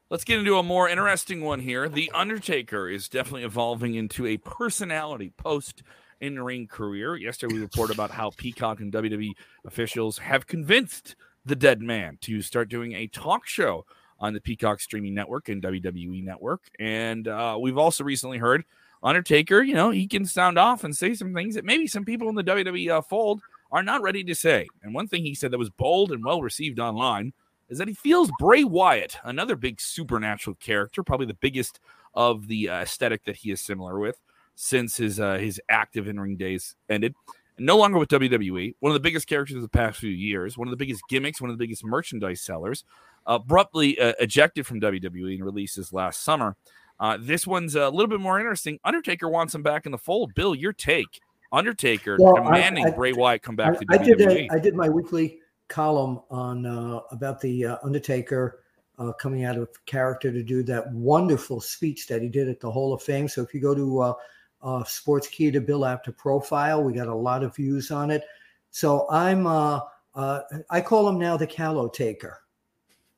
Let's 0.09 0.23
get 0.23 0.39
into 0.39 0.57
a 0.57 0.63
more 0.63 0.89
interesting 0.89 1.41
one 1.41 1.59
here. 1.59 1.87
The 1.87 2.11
Undertaker 2.15 2.89
is 2.89 3.07
definitely 3.07 3.43
evolving 3.43 3.93
into 3.93 4.25
a 4.25 4.37
personality 4.37 5.31
post 5.37 5.83
in 6.19 6.41
ring 6.41 6.67
career. 6.67 7.15
Yesterday, 7.15 7.53
we 7.53 7.61
reported 7.61 7.93
about 7.93 8.11
how 8.11 8.31
Peacock 8.35 8.79
and 8.79 8.91
WWE 8.91 9.31
officials 9.65 10.17
have 10.17 10.47
convinced 10.47 11.15
the 11.45 11.55
dead 11.55 11.81
man 11.81 12.17
to 12.21 12.41
start 12.41 12.69
doing 12.69 12.93
a 12.93 13.07
talk 13.07 13.45
show 13.47 13.85
on 14.19 14.33
the 14.33 14.41
Peacock 14.41 14.79
streaming 14.81 15.13
network 15.13 15.49
and 15.49 15.61
WWE 15.61 16.23
network. 16.23 16.61
And 16.79 17.27
uh, 17.27 17.57
we've 17.59 17.77
also 17.77 18.03
recently 18.03 18.37
heard 18.37 18.63
Undertaker, 19.01 19.61
you 19.61 19.73
know, 19.73 19.91
he 19.91 20.07
can 20.07 20.25
sound 20.25 20.57
off 20.57 20.83
and 20.83 20.95
say 20.95 21.13
some 21.13 21.33
things 21.33 21.55
that 21.55 21.63
maybe 21.63 21.87
some 21.87 22.03
people 22.03 22.27
in 22.27 22.35
the 22.35 22.43
WWE 22.43 22.89
uh, 22.89 23.01
fold 23.01 23.41
are 23.71 23.83
not 23.83 24.01
ready 24.01 24.23
to 24.25 24.35
say. 24.35 24.67
And 24.83 24.93
one 24.93 25.07
thing 25.07 25.23
he 25.23 25.35
said 25.35 25.51
that 25.51 25.57
was 25.57 25.69
bold 25.69 26.11
and 26.11 26.23
well 26.23 26.41
received 26.41 26.79
online 26.79 27.33
is 27.69 27.77
that 27.77 27.87
he 27.87 27.93
feels 27.93 28.29
Bray 28.39 28.63
Wyatt, 28.63 29.17
another 29.23 29.55
big 29.55 29.79
supernatural 29.79 30.55
character, 30.55 31.03
probably 31.03 31.27
the 31.27 31.35
biggest 31.35 31.79
of 32.13 32.47
the 32.47 32.69
uh, 32.69 32.81
aesthetic 32.81 33.23
that 33.25 33.37
he 33.37 33.51
is 33.51 33.61
similar 33.61 33.99
with 33.99 34.19
since 34.55 34.97
his 34.97 35.19
uh, 35.19 35.37
his 35.37 35.61
active 35.69 36.07
in 36.07 36.19
ring 36.19 36.35
days 36.35 36.75
ended. 36.89 37.13
No 37.57 37.77
longer 37.77 37.99
with 37.99 38.09
WWE, 38.09 38.75
one 38.79 38.89
of 38.89 38.93
the 38.93 39.01
biggest 39.01 39.27
characters 39.27 39.57
of 39.57 39.61
the 39.61 39.69
past 39.69 39.99
few 39.99 40.09
years, 40.09 40.57
one 40.57 40.67
of 40.67 40.71
the 40.71 40.77
biggest 40.77 41.01
gimmicks, 41.09 41.41
one 41.41 41.49
of 41.49 41.57
the 41.57 41.63
biggest 41.63 41.83
merchandise 41.83 42.41
sellers, 42.41 42.85
abruptly 43.29 43.97
uh, 43.97 44.13
ejected 44.19 44.67
from 44.67 44.81
WWE 44.81 45.35
and 45.35 45.45
releases 45.45 45.93
last 45.93 46.23
summer. 46.23 46.57
Uh, 46.99 47.17
this 47.21 47.47
one's 47.47 47.75
a 47.75 47.89
little 47.89 48.07
bit 48.07 48.19
more 48.19 48.39
interesting. 48.39 48.77
Undertaker 48.83 49.29
wants 49.29 49.55
him 49.55 49.63
back 49.63 49.85
in 49.85 49.93
the 49.93 49.97
fold. 49.97 50.33
Bill, 50.35 50.53
your 50.53 50.73
take. 50.73 51.21
Undertaker 51.51 52.17
well, 52.19 52.35
demanding 52.35 52.85
I, 52.85 52.89
I, 52.89 52.91
Bray 52.91 53.13
Wyatt 53.13 53.41
come 53.41 53.55
back 53.55 53.75
I, 53.89 53.97
to 53.97 54.03
WWE. 54.03 54.17
Did 54.17 54.21
a, 54.21 54.47
I 54.51 54.59
did 54.59 54.75
my 54.75 54.89
weekly 54.89 55.39
column 55.67 56.19
on 56.29 56.65
uh, 56.65 56.99
about 57.11 57.39
the 57.39 57.65
uh, 57.65 57.77
Undertaker 57.83 58.63
uh, 58.99 59.13
coming 59.13 59.45
out 59.45 59.57
of 59.57 59.69
character 59.85 60.31
to 60.31 60.43
do 60.43 60.61
that 60.63 60.91
wonderful 60.91 61.61
speech 61.61 62.07
that 62.07 62.21
he 62.21 62.27
did 62.27 62.49
at 62.49 62.59
the 62.59 62.69
Hall 62.69 62.93
of 62.93 63.01
Fame. 63.01 63.27
So 63.27 63.41
if 63.41 63.53
you 63.53 63.61
go 63.61 63.73
to 63.73 63.99
uh, 63.99 64.13
uh, 64.61 64.83
Sportskeeda 64.83 65.65
Bill 65.65 65.85
Apter 65.85 66.11
profile, 66.11 66.83
we 66.83 66.93
got 66.93 67.07
a 67.07 67.15
lot 67.15 67.43
of 67.43 67.55
views 67.55 67.91
on 67.91 68.11
it. 68.11 68.23
So 68.71 69.09
I'm 69.09 69.47
uh, 69.47 69.79
I 70.69 70.81
call 70.81 71.07
him 71.07 71.17
now 71.17 71.37
the 71.37 71.47
Callow 71.47 71.87
Taker 71.87 72.41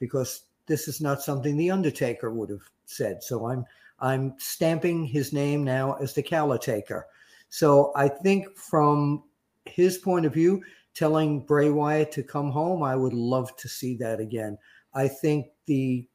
because 0.02 0.42
this 0.66 0.90
is 0.90 1.00
not 1.00 1.22
something 1.22 1.56
the 1.56 1.72
Undertaker 1.72 2.32
would 2.34 2.50
have 2.50 2.68
said. 2.86 3.24
So 3.24 3.48
I'm 3.48 3.64
I'm 4.00 4.34
stamping 4.40 5.06
his 5.06 5.32
name 5.32 5.64
now 5.64 5.94
as 6.02 6.14
the 6.14 6.24
Callow 6.24 6.58
Taker. 6.58 7.06
So 7.50 7.94
I 7.96 8.08
think 8.10 8.58
from 8.58 9.24
his 9.66 10.00
point 10.00 10.26
of 10.26 10.34
view, 10.34 10.64
telling 10.96 11.46
Bray 11.46 11.70
Wyatt 11.70 12.12
to 12.14 12.24
come 12.24 12.50
home, 12.50 12.82
I 12.82 12.96
would 12.96 13.14
love 13.14 13.56
to 13.58 13.70
see 13.70 13.96
that 13.98 14.20
again. 14.20 14.58
I 14.94 15.08
think 15.08 15.48
the 15.68 16.06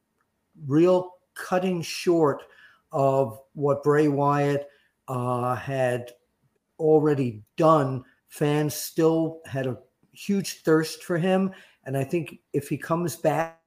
real 0.67 1.13
cutting 1.35 1.81
short 1.81 2.43
of 2.91 3.39
what 3.55 3.85
Bray 3.85 4.09
Wyatt 4.09 4.69
uh, 5.07 5.55
had 5.55 6.11
already 6.79 7.43
done, 7.57 8.03
fans 8.29 8.75
still 8.75 9.41
had 9.47 9.67
a 9.67 9.79
huge 10.13 10.63
thirst 10.63 11.05
for 11.05 11.19
him. 11.19 11.53
And 11.85 11.97
I 11.97 12.03
think 12.03 12.41
if 12.53 12.69
he 12.69 12.77
comes 12.77 13.15
back, 13.15 13.61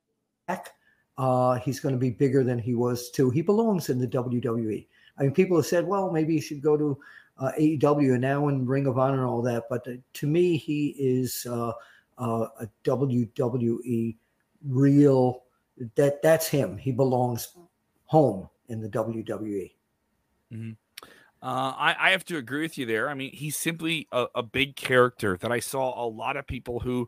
uh, 1.17 1.55
he's 1.55 1.79
going 1.79 1.93
to 1.93 1.99
be 1.99 2.09
bigger 2.09 2.43
than 2.43 2.57
he 2.57 2.75
was 2.75 3.09
too. 3.11 3.29
He 3.29 3.41
belongs 3.41 3.89
in 3.89 3.99
the 3.99 4.07
WWE. 4.07 4.87
I 5.17 5.23
mean, 5.23 5.33
people 5.33 5.57
have 5.57 5.65
said, 5.65 5.85
well, 5.85 6.11
maybe 6.11 6.35
he 6.35 6.41
should 6.41 6.61
go 6.61 6.77
to 6.77 6.97
uh, 7.39 7.51
AEW 7.59 8.13
and 8.13 8.21
now 8.21 8.47
in 8.47 8.65
Ring 8.65 8.87
of 8.87 8.97
Honor 8.97 9.17
and 9.17 9.25
all 9.25 9.41
that. 9.41 9.63
But 9.69 9.87
uh, 9.87 9.93
to 10.13 10.27
me, 10.27 10.57
he 10.57 10.95
is 10.97 11.45
uh, 11.49 11.73
uh 12.17 12.47
a 12.61 12.69
WWE 12.85 14.15
real. 14.65 15.43
That 15.95 16.21
that's 16.21 16.47
him. 16.47 16.77
He 16.77 16.91
belongs 16.91 17.55
home 18.05 18.49
in 18.67 18.81
the 18.81 18.89
WWE. 18.89 19.71
Mm-hmm. 20.53 20.71
Uh, 21.41 21.73
I, 21.77 21.95
I, 21.97 22.09
have 22.11 22.25
to 22.25 22.37
agree 22.37 22.63
with 22.63 22.77
you 22.77 22.85
there. 22.85 23.07
I 23.07 23.13
mean, 23.13 23.31
he's 23.31 23.55
simply 23.55 24.09
a, 24.11 24.25
a, 24.35 24.43
big 24.43 24.75
character 24.75 25.37
that 25.37 25.53
I 25.53 25.61
saw 25.61 26.05
a 26.05 26.07
lot 26.07 26.35
of 26.35 26.45
people 26.45 26.81
who 26.81 27.07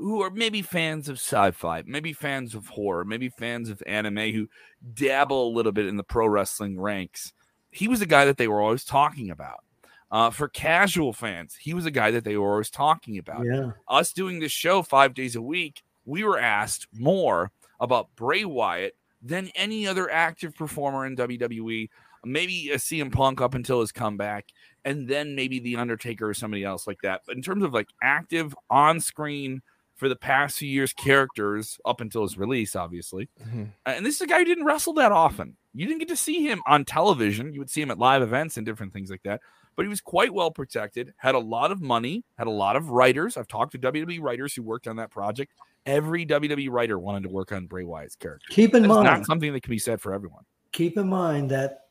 who 0.00 0.22
are 0.22 0.30
maybe 0.30 0.62
fans 0.62 1.10
of 1.10 1.16
sci-fi, 1.16 1.82
maybe 1.86 2.14
fans 2.14 2.54
of 2.54 2.66
horror, 2.68 3.04
maybe 3.04 3.28
fans 3.28 3.68
of 3.68 3.82
anime 3.86 4.32
who 4.32 4.48
dabble 4.94 5.48
a 5.48 5.54
little 5.54 5.72
bit 5.72 5.86
in 5.86 5.98
the 5.98 6.02
pro 6.02 6.26
wrestling 6.26 6.80
ranks. 6.80 7.34
He 7.70 7.86
was 7.86 8.00
a 8.00 8.06
guy 8.06 8.24
that 8.24 8.38
they 8.38 8.48
were 8.48 8.62
always 8.62 8.84
talking 8.84 9.30
about. 9.30 9.62
Uh, 10.10 10.30
for 10.30 10.48
casual 10.48 11.12
fans, 11.12 11.54
he 11.60 11.74
was 11.74 11.84
a 11.84 11.90
guy 11.90 12.10
that 12.10 12.24
they 12.24 12.36
were 12.36 12.50
always 12.50 12.70
talking 12.70 13.18
about. 13.18 13.44
Yeah. 13.44 13.72
Us 13.88 14.12
doing 14.12 14.40
this 14.40 14.50
show 14.50 14.82
five 14.82 15.12
days 15.12 15.36
a 15.36 15.42
week, 15.42 15.82
we 16.06 16.24
were 16.24 16.38
asked 16.38 16.88
more 16.92 17.52
about 17.78 18.08
Bray 18.16 18.44
Wyatt 18.44 18.96
than 19.22 19.50
any 19.54 19.86
other 19.86 20.10
active 20.10 20.56
performer 20.56 21.06
in 21.06 21.14
WWE. 21.14 21.90
Maybe 22.24 22.70
a 22.70 22.76
CM 22.76 23.12
Punk 23.12 23.40
up 23.40 23.54
until 23.54 23.80
his 23.80 23.92
comeback, 23.92 24.46
and 24.84 25.06
then 25.06 25.34
maybe 25.34 25.60
The 25.60 25.76
Undertaker 25.76 26.28
or 26.28 26.34
somebody 26.34 26.64
else 26.64 26.86
like 26.86 27.02
that. 27.02 27.20
But 27.26 27.36
in 27.36 27.42
terms 27.42 27.62
of 27.62 27.72
like 27.72 27.88
active 28.02 28.54
on 28.70 28.98
screen 28.98 29.62
for 30.00 30.08
the 30.08 30.16
past 30.16 30.58
few 30.58 30.68
years 30.68 30.92
characters 30.92 31.78
up 31.84 32.00
until 32.00 32.22
his 32.22 32.36
release, 32.36 32.74
obviously. 32.74 33.28
Mm-hmm. 33.40 33.64
And 33.86 34.04
this 34.04 34.16
is 34.16 34.22
a 34.22 34.26
guy 34.26 34.38
who 34.38 34.44
didn't 34.44 34.64
wrestle 34.64 34.94
that 34.94 35.12
often. 35.12 35.56
You 35.72 35.86
didn't 35.86 36.00
get 36.00 36.08
to 36.08 36.16
see 36.16 36.44
him 36.44 36.62
on 36.66 36.84
television. 36.84 37.52
You 37.52 37.60
would 37.60 37.70
see 37.70 37.82
him 37.82 37.92
at 37.92 37.98
live 37.98 38.22
events 38.22 38.56
and 38.56 38.66
different 38.66 38.92
things 38.92 39.10
like 39.10 39.22
that 39.22 39.40
but 39.80 39.84
he 39.84 39.88
was 39.88 40.02
quite 40.02 40.34
well 40.34 40.50
protected, 40.50 41.14
had 41.16 41.34
a 41.34 41.38
lot 41.38 41.72
of 41.72 41.80
money, 41.80 42.22
had 42.36 42.46
a 42.46 42.50
lot 42.50 42.76
of 42.76 42.90
writers. 42.90 43.38
I've 43.38 43.48
talked 43.48 43.72
to 43.72 43.78
WWE 43.78 44.20
writers 44.20 44.54
who 44.54 44.62
worked 44.62 44.86
on 44.86 44.96
that 44.96 45.10
project. 45.10 45.52
Every 45.86 46.26
WWE 46.26 46.68
writer 46.70 46.98
wanted 46.98 47.22
to 47.22 47.30
work 47.30 47.52
on 47.52 47.66
Bray 47.66 47.84
Wyatt's 47.84 48.14
character. 48.14 48.46
Keep 48.50 48.74
in 48.74 48.86
mind, 48.86 49.04
not 49.04 49.24
something 49.24 49.52
that 49.54 49.62
can 49.62 49.70
be 49.70 49.78
said 49.78 50.00
for 50.00 50.12
everyone. 50.12 50.44
Keep 50.72 50.98
in 50.98 51.08
mind 51.08 51.50
that 51.52 51.86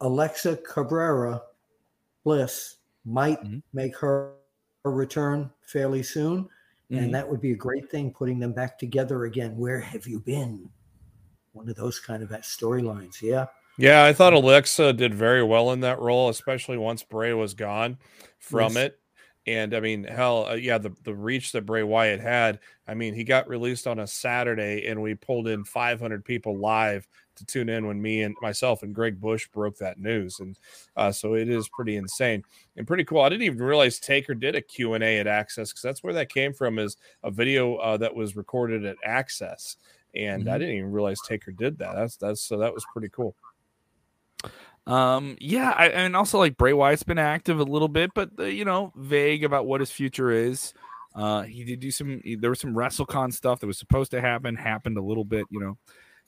Alexa 0.00 0.58
Cabrera 0.68 1.42
Bliss 2.24 2.78
might 3.04 3.40
mm-hmm. 3.44 3.58
make 3.72 3.96
her, 3.96 4.32
her 4.84 4.90
return 4.90 5.50
fairly 5.62 6.02
soon. 6.02 6.48
Mm-hmm. 6.90 7.04
And 7.04 7.14
that 7.14 7.28
would 7.28 7.40
be 7.40 7.52
a 7.52 7.56
great 7.56 7.90
thing, 7.90 8.12
putting 8.12 8.38
them 8.38 8.52
back 8.52 8.78
together 8.78 9.24
again. 9.24 9.56
Where 9.56 9.80
have 9.80 10.06
you 10.06 10.20
been? 10.20 10.70
One 11.52 11.68
of 11.68 11.76
those 11.76 11.98
kind 11.98 12.22
of 12.22 12.30
storylines. 12.30 13.20
Yeah. 13.20 13.46
Yeah, 13.78 14.04
I 14.04 14.12
thought 14.12 14.32
Alexa 14.32 14.94
did 14.94 15.14
very 15.14 15.42
well 15.42 15.70
in 15.70 15.80
that 15.80 16.00
role, 16.00 16.28
especially 16.30 16.76
once 16.76 17.04
Bray 17.04 17.32
was 17.32 17.54
gone 17.54 17.98
from 18.40 18.72
yes. 18.72 18.86
it. 18.86 19.00
And 19.46 19.72
I 19.72 19.80
mean, 19.80 20.04
hell, 20.04 20.46
uh, 20.46 20.54
yeah, 20.54 20.78
the, 20.78 20.92
the 21.04 21.14
reach 21.14 21.52
that 21.52 21.64
Bray 21.64 21.84
Wyatt 21.84 22.20
had. 22.20 22.58
I 22.88 22.94
mean, 22.94 23.14
he 23.14 23.22
got 23.22 23.48
released 23.48 23.86
on 23.86 24.00
a 24.00 24.06
Saturday, 24.06 24.86
and 24.86 25.00
we 25.00 25.14
pulled 25.14 25.46
in 25.46 25.64
500 25.64 26.24
people 26.24 26.58
live 26.58 27.06
to 27.38 27.44
tune 27.44 27.68
in 27.68 27.86
when 27.86 28.00
me 28.00 28.22
and 28.22 28.34
myself 28.40 28.82
and 28.82 28.94
Greg 28.94 29.20
Bush 29.20 29.48
broke 29.48 29.78
that 29.78 29.98
news. 29.98 30.40
And 30.40 30.58
uh, 30.96 31.12
so 31.12 31.34
it 31.34 31.48
is 31.48 31.68
pretty 31.68 31.96
insane 31.96 32.44
and 32.76 32.86
pretty 32.86 33.04
cool. 33.04 33.20
I 33.20 33.28
didn't 33.28 33.44
even 33.44 33.62
realize 33.62 33.98
Taker 33.98 34.34
did 34.34 34.54
a 34.54 34.60
Q&A 34.60 35.18
at 35.18 35.26
Axxess 35.26 35.70
because 35.70 35.82
that's 35.82 36.02
where 36.02 36.14
that 36.14 36.32
came 36.32 36.52
from 36.52 36.78
is 36.78 36.96
a 37.22 37.30
video 37.30 37.76
uh, 37.76 37.96
that 37.96 38.14
was 38.14 38.36
recorded 38.36 38.84
at 38.84 38.96
Axxess. 39.06 39.76
And 40.14 40.44
mm-hmm. 40.44 40.52
I 40.52 40.58
didn't 40.58 40.76
even 40.76 40.92
realize 40.92 41.18
Taker 41.26 41.52
did 41.52 41.78
that. 41.78 41.94
That's 41.94 42.16
that's 42.16 42.40
so 42.40 42.58
that 42.58 42.74
was 42.74 42.84
pretty 42.92 43.08
cool. 43.08 43.34
Um, 44.86 45.36
yeah, 45.38 45.74
I, 45.76 45.88
and 45.88 46.16
also 46.16 46.38
like 46.38 46.56
Bray 46.56 46.72
Wyatt's 46.72 47.02
been 47.02 47.18
active 47.18 47.60
a 47.60 47.64
little 47.64 47.88
bit, 47.88 48.10
but 48.14 48.30
uh, 48.38 48.44
you 48.44 48.64
know, 48.64 48.92
vague 48.96 49.44
about 49.44 49.66
what 49.66 49.80
his 49.80 49.90
future 49.90 50.30
is. 50.30 50.72
Uh, 51.14 51.42
he 51.42 51.64
did 51.64 51.80
do 51.80 51.90
some. 51.90 52.22
There 52.24 52.48
was 52.48 52.60
some 52.60 52.74
WrestleCon 52.74 53.32
stuff 53.32 53.60
that 53.60 53.66
was 53.66 53.78
supposed 53.78 54.12
to 54.12 54.20
happen, 54.20 54.56
happened 54.56 54.96
a 54.96 55.02
little 55.02 55.24
bit, 55.24 55.46
you 55.50 55.60
know. 55.60 55.76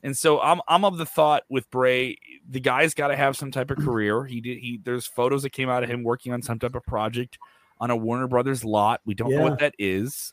And 0.02 0.16
so 0.16 0.40
I'm 0.40 0.60
I'm 0.66 0.84
of 0.84 0.98
the 0.98 1.06
thought 1.06 1.44
with 1.48 1.70
Bray, 1.70 2.16
the 2.48 2.60
guy's 2.60 2.94
got 2.94 3.08
to 3.08 3.16
have 3.16 3.36
some 3.36 3.50
type 3.50 3.70
of 3.70 3.78
mm. 3.78 3.84
career. 3.84 4.24
He 4.24 4.40
did. 4.40 4.58
He 4.58 4.80
there's 4.82 5.06
photos 5.06 5.42
that 5.42 5.50
came 5.50 5.68
out 5.68 5.82
of 5.82 5.90
him 5.90 6.02
working 6.02 6.32
on 6.32 6.42
some 6.42 6.58
type 6.58 6.74
of 6.74 6.82
project 6.84 7.38
on 7.78 7.90
a 7.90 7.96
Warner 7.96 8.28
Brothers 8.28 8.64
lot. 8.64 9.00
We 9.04 9.14
don't 9.14 9.30
yeah. 9.30 9.38
know 9.38 9.44
what 9.44 9.58
that 9.58 9.74
is. 9.78 10.32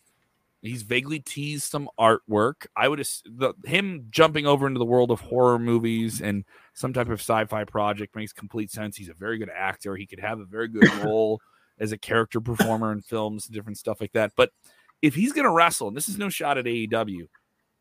He's 0.61 0.81
vaguely 0.81 1.19
teased 1.19 1.69
some 1.69 1.89
artwork. 1.99 2.65
I 2.75 2.87
would 2.87 2.99
the, 2.99 3.53
him 3.65 4.07
jumping 4.09 4.47
over 4.47 4.65
into 4.67 4.79
the 4.79 4.85
world 4.85 5.11
of 5.11 5.21
horror 5.21 5.59
movies 5.59 6.19
and 6.19 6.45
some 6.73 6.93
type 6.93 7.09
of 7.09 7.19
sci-fi 7.19 7.63
project 7.63 8.15
makes 8.15 8.33
complete 8.33 8.71
sense. 8.71 8.97
He's 8.97 9.09
a 9.09 9.13
very 9.13 9.37
good 9.37 9.51
actor. 9.55 9.95
He 9.95 10.07
could 10.07 10.19
have 10.19 10.39
a 10.39 10.45
very 10.45 10.67
good 10.67 10.91
role 11.03 11.39
as 11.79 11.91
a 11.91 11.97
character 11.97 12.41
performer 12.41 12.91
in 12.91 13.01
films 13.01 13.45
and 13.45 13.53
different 13.53 13.77
stuff 13.77 14.01
like 14.01 14.13
that. 14.13 14.31
But 14.35 14.51
if 15.01 15.13
he's 15.13 15.31
going 15.31 15.45
to 15.45 15.51
wrestle, 15.51 15.89
and 15.89 15.97
this 15.97 16.09
is 16.09 16.17
no 16.17 16.29
shot 16.29 16.57
at 16.57 16.65
AEW, 16.65 17.27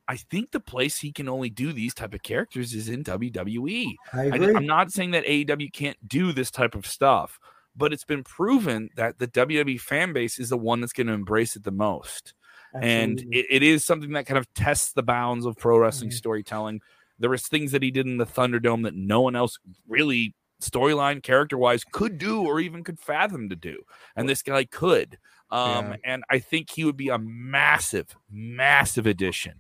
I 0.09 0.17
think 0.17 0.53
the 0.53 0.61
place 0.61 0.99
he 0.99 1.13
can 1.13 1.29
only 1.29 1.51
do 1.51 1.73
these 1.73 1.95
type 1.95 2.15
of 2.15 2.23
characters 2.23 2.75
is 2.75 2.89
in 2.89 3.03
WWE. 3.03 3.95
I 4.13 4.25
agree. 4.25 4.55
I, 4.55 4.57
I'm 4.57 4.67
not 4.67 4.93
saying 4.93 5.11
that 5.13 5.25
AEW 5.25 5.73
can't 5.73 5.97
do 6.07 6.33
this 6.33 6.51
type 6.51 6.75
of 6.75 6.87
stuff, 6.87 7.41
but 7.75 7.93
it's 7.93 8.05
been 8.05 8.23
proven 8.23 8.91
that 8.97 9.19
the 9.19 9.27
WWE 9.27 9.81
fan 9.81 10.13
base 10.13 10.39
is 10.39 10.51
the 10.51 10.57
one 10.57 10.81
that's 10.81 10.93
going 10.93 11.09
to 11.09 11.13
embrace 11.13 11.57
it 11.57 11.65
the 11.65 11.73
most. 11.73 12.35
And 12.75 13.21
it, 13.31 13.47
it 13.49 13.63
is 13.63 13.85
something 13.85 14.13
that 14.13 14.27
kind 14.27 14.39
of 14.39 14.53
tests 14.53 14.93
the 14.93 15.03
bounds 15.03 15.47
of 15.47 15.57
pro 15.57 15.79
wrestling 15.79 16.11
mm-hmm. 16.11 16.17
storytelling. 16.17 16.81
There 17.19 17.31
was 17.31 17.47
things 17.47 17.73
that 17.73 17.83
he 17.83 17.91
did 17.91 18.07
in 18.07 18.19
the 18.19 18.27
Thunderdome 18.27 18.83
that 18.85 18.95
no 18.95 19.23
one 19.23 19.35
else 19.35 19.59
really 19.89 20.35
storyline 20.63 21.23
character 21.23 21.57
wise 21.57 21.85
could 21.91 22.19
do 22.19 22.43
or 22.43 22.61
even 22.61 22.85
could 22.85 22.99
fathom 22.99 23.49
to 23.49 23.57
do. 23.57 23.83
And 24.15 24.29
this 24.29 24.43
guy 24.43 24.65
could. 24.65 25.19
Um, 25.51 25.87
yeah. 25.87 25.97
and 26.05 26.25
I 26.29 26.39
think 26.39 26.71
he 26.71 26.85
would 26.85 26.97
be 26.97 27.09
a 27.09 27.19
massive, 27.19 28.15
massive 28.31 29.07
addition 29.07 29.55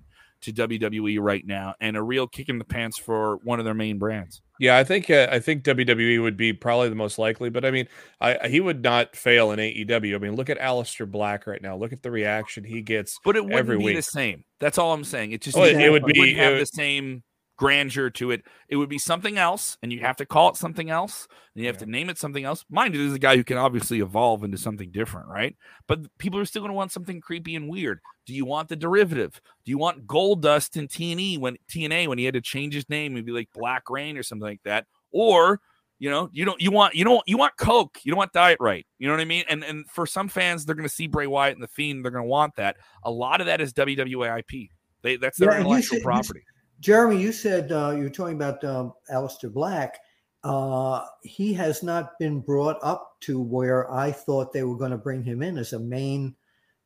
to 0.47 0.53
WWE 0.69 1.19
right 1.21 1.47
now 1.47 1.75
and 1.81 1.97
a 1.97 2.03
real 2.03 2.27
kick 2.27 2.49
in 2.49 2.59
the 2.59 2.65
pants 2.65 2.99
for 2.99 3.37
one 3.45 3.59
of 3.59 3.65
their 3.65 3.75
main 3.75 3.99
brands. 3.99 4.41
Yeah, 4.59 4.79
I 4.79 4.85
think 4.85 5.11
uh, 5.11 5.29
I 5.31 5.39
think 5.39 5.65
WWE 5.65 6.23
would 6.23 6.37
be 6.39 6.55
probably 6.55 6.89
the 6.89 6.95
most 6.95 7.19
likely, 7.19 7.51
but 7.51 7.65
I 7.67 7.71
mean, 7.71 7.89
I, 8.21 8.49
he 8.49 8.59
would 8.61 8.83
not 8.83 9.15
fail 9.15 9.53
in 9.53 9.59
AEW. 9.59 10.15
I 10.15 10.19
mean, 10.19 10.35
look 10.35 10.49
at 10.49 10.59
Aleister 10.59 11.11
Black 11.11 11.47
right 11.47 11.61
now. 11.61 11.77
Look 11.77 11.93
at 11.93 12.03
the 12.03 12.11
reaction 12.11 12.65
he 12.65 12.81
gets. 12.81 13.15
But 13.25 13.37
it 13.37 13.43
wouldn't 13.45 13.59
every 13.59 13.77
be 13.79 13.85
week. 13.85 13.97
the 13.97 14.03
same. 14.03 14.45
That's 14.59 14.79
all 14.79 14.95
I'm 14.95 15.05
saying. 15.05 15.33
It 15.33 15.43
just 15.43 15.59
Oh, 15.59 15.65
it, 15.65 15.77
it 15.77 15.91
would 15.91 16.09
it 16.09 16.15
be 16.15 16.21
wouldn't 16.21 16.39
have 16.39 16.55
it- 16.55 16.61
the 16.61 16.67
same 16.67 17.23
grandeur 17.57 18.11
to 18.11 18.31
it. 18.31 18.43
It 18.69 18.77
would 18.77 18.89
be 18.89 18.99
something 18.99 19.39
else, 19.39 19.79
and 19.83 19.93
you 19.93 20.01
have 20.01 20.17
to 20.17 20.27
call 20.27 20.51
it 20.51 20.57
something 20.57 20.91
else, 20.91 21.27
and 21.55 21.63
you 21.63 21.69
have 21.69 21.79
to 21.79 21.87
name 21.87 22.09
it 22.11 22.19
something 22.19 22.45
else. 22.45 22.65
Mind 22.71 22.95
you, 22.95 23.01
this 23.03 23.11
is 23.11 23.17
a 23.17 23.21
guy 23.21 23.37
who 23.37 23.45
can 23.45 23.57
obviously 23.57 24.01
evolve 24.01 24.45
into 24.45 24.59
something 24.59 24.91
different, 24.91 25.29
right? 25.29 25.57
But 25.87 26.01
people 26.19 26.39
are 26.41 26.45
still 26.45 26.63
going 26.63 26.71
to 26.71 26.77
want 26.77 26.93
something 26.93 27.21
creepy 27.21 27.55
and 27.57 27.69
weird. 27.69 28.01
Do 28.27 28.35
you 28.35 28.45
want 28.45 28.69
the 28.69 28.77
derivative? 28.77 29.41
Do 29.65 29.71
you 29.71 29.79
want 29.79 30.07
Gold 30.07 30.43
Dust 30.43 30.77
in 30.77 30.89
TNE 30.89 31.39
when 31.39 31.57
TNA 31.71 32.09
when 32.09 32.19
he 32.19 32.25
had 32.25 32.35
to 32.35 32.41
change 32.41 32.75
his 32.75 32.89
name 32.89 33.17
and 33.17 33.25
be 33.25 33.33
like 33.33 33.49
Black 33.55 33.89
Reign 33.89 34.17
or 34.19 34.23
something 34.23 34.47
like 34.47 34.63
that? 34.65 34.87
Or 35.13 35.61
you 35.99 36.11
know, 36.11 36.29
you 36.33 36.45
don't 36.45 36.61
you 36.61 36.71
want 36.71 36.95
you 36.95 37.05
don't 37.05 37.23
you 37.27 37.39
want 37.39 37.57
Coke, 37.57 37.99
you 38.03 38.11
don't 38.13 38.19
want 38.19 38.33
Diet 38.35 38.59
Right. 38.61 38.87
You 38.99 39.07
know 39.07 39.15
what 39.15 39.21
I 39.21 39.25
mean? 39.27 39.45
And 39.49 39.65
and 39.65 39.89
for 39.89 40.05
some 40.07 40.29
fans, 40.29 40.67
they're 40.67 40.75
going 40.75 40.89
to 40.89 40.95
see 40.95 41.07
Bray 41.07 41.27
Wyatt 41.27 41.55
and 41.55 41.63
the 41.63 41.69
Fiend, 41.69 42.05
they're 42.05 42.11
going 42.13 42.25
to 42.25 42.29
want 42.29 42.57
that. 42.57 42.77
A 43.03 43.11
lot 43.11 43.41
of 43.41 43.47
that 43.47 43.61
is 43.63 43.73
WWE 43.73 44.41
IP. 44.41 44.69
They 45.03 45.17
that's 45.17 45.39
their 45.39 45.53
Yeah, 45.53 45.59
intellectual 45.61 45.97
said- 45.97 45.97
you 45.99 46.03
property. 46.05 46.43
Jeremy, 46.81 47.21
you 47.21 47.33
said 47.33 47.73
uh, 47.73 47.93
you 47.97 48.05
were 48.05 48.11
talking 48.11 48.37
about 48.37 48.63
um, 48.65 48.93
Aleister 49.11 49.53
Black. 49.53 49.99
Uh, 50.45 51.05
he 51.23 51.53
has 51.55 51.83
not 51.83 52.19
been 52.19 52.41
brought 52.41 52.79
up 52.83 53.17
to 53.21 53.41
where 53.41 53.91
I 53.93 54.13
thought 54.13 54.53
they 54.53 54.63
were 54.63 54.77
going 54.77 54.91
to 54.93 54.97
bring 54.99 55.23
him 55.23 55.43
in 55.43 55.59
as 55.59 55.73
a 55.73 55.79
main 55.79 56.37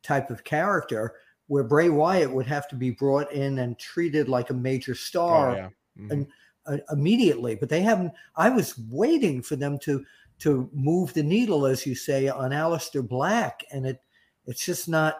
type 0.03 0.31
of 0.31 0.44
character, 0.44 1.16
where 1.48 1.64
Bray 1.64 1.90
Wyatt 1.90 2.33
would 2.33 2.46
have 2.46 2.68
to 2.68 2.76
be 2.76 2.90
brought 2.90 3.31
in 3.33 3.59
and 3.59 3.79
treated 3.79 4.29
like 4.29 4.50
a 4.50 4.55
major 4.55 4.92
Oh, 4.92 4.94
star 4.94 5.55
yeah. 5.57 5.68
Mhm. 5.98 6.11
and- 6.11 6.26
uh, 6.66 6.76
immediately. 6.92 7.55
But 7.55 7.70
they 7.70 7.81
haven't. 7.81 8.12
I 8.37 8.50
was 8.50 8.79
waiting 8.90 9.42
for 9.42 9.57
them 9.57 9.79
to 9.81 10.05
to 10.40 10.70
move 10.72 11.12
the 11.14 11.22
needle, 11.22 11.66
as 11.66 11.85
you 11.87 11.94
say, 11.94 12.29
on 12.29 12.50
Aleister 12.50 13.07
Black, 13.07 13.64
and 13.72 13.87
it 13.87 14.00
it's 14.46 14.64
just 14.64 14.88
not. 14.88 15.16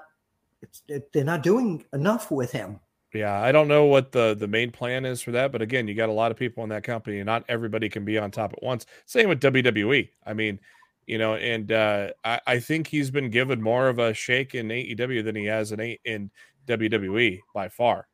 It's, 0.62 0.83
it, 0.88 1.11
they're 1.12 1.24
not 1.24 1.42
doing 1.42 1.85
enough 1.94 2.30
with 2.30 2.52
him. 2.52 2.78
Yeah, 3.12 3.40
I 3.40 3.51
don't 3.51 3.66
know 3.66 3.87
what 3.87 4.12
the 4.12 4.37
the 4.38 4.46
main 4.46 4.70
plan 4.70 5.05
is 5.05 5.20
for 5.20 5.33
that, 5.33 5.51
but 5.51 5.62
again, 5.62 5.88
you 5.88 5.94
got 5.94 6.09
a 6.09 6.12
lot 6.12 6.31
of 6.31 6.37
people 6.37 6.62
in 6.62 6.70
that 6.70 6.85
company, 6.85 7.18
and 7.18 7.27
not 7.27 7.44
everybody 7.49 7.88
can 7.88 8.05
be 8.05 8.18
on 8.18 8.31
top 8.31 8.53
at 8.53 8.62
once. 8.62 8.87
Same 9.07 9.29
with 9.29 9.40
WWE. 9.40 10.09
I 10.25 10.33
mean, 10.33 10.61
you 11.07 11.18
know, 11.18 11.35
and 11.35 11.73
uh, 11.73 12.11
I, 12.25 12.40
I 12.46 12.61
think 12.61 12.87
he's 12.87 13.11
been 13.11 13.29
given 13.29 13.61
more 13.61 13.88
of 13.88 13.99
a 13.99 14.14
shake 14.14 14.55
in 14.55 14.68
AEW 14.68 15.25
than 15.25 15.35
he 15.35 15.44
has 15.46 15.73
in 15.73 15.81
A- 15.81 15.99
in 16.05 16.31
WWE 16.68 17.40
by 17.53 17.68
far. 17.68 18.07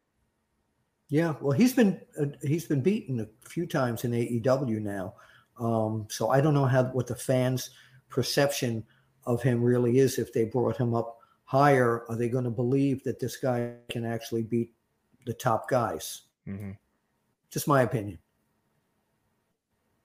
Yeah, 1.11 1.35
well, 1.43 1.53
he's 1.53 1.75
been 1.75 2.01
uh, 2.19 2.27
he's 2.43 2.65
been 2.65 2.81
beaten 2.81 3.21
a 3.21 3.29
few 3.47 3.67
times 3.67 4.05
in 4.05 4.13
AEW 4.13 4.81
now, 4.81 5.15
um, 5.61 6.07
so 6.09 6.31
I 6.31 6.41
don't 6.41 6.55
know 6.55 6.65
how 6.65 6.85
what 6.85 7.07
the 7.07 7.15
fans' 7.15 7.69
perception 8.09 8.83
of 9.27 9.43
him 9.43 9.63
really 9.63 9.99
is. 9.99 10.19
If 10.19 10.33
they 10.33 10.45
brought 10.45 10.79
him 10.79 10.95
up 10.95 11.19
higher, 11.45 12.05
are 12.09 12.17
they 12.17 12.31
going 12.31 12.45
to 12.45 12.51
believe 12.51 13.05
that 13.05 13.21
this 13.21 13.37
guy 13.37 13.75
can 13.91 14.07
actually 14.07 14.43
beat 14.43 14.73
the 15.27 15.35
top 15.35 15.69
guys? 15.69 16.23
hmm 16.47 16.73
Just 17.51 17.69
my 17.69 17.83
opinion. 17.83 18.19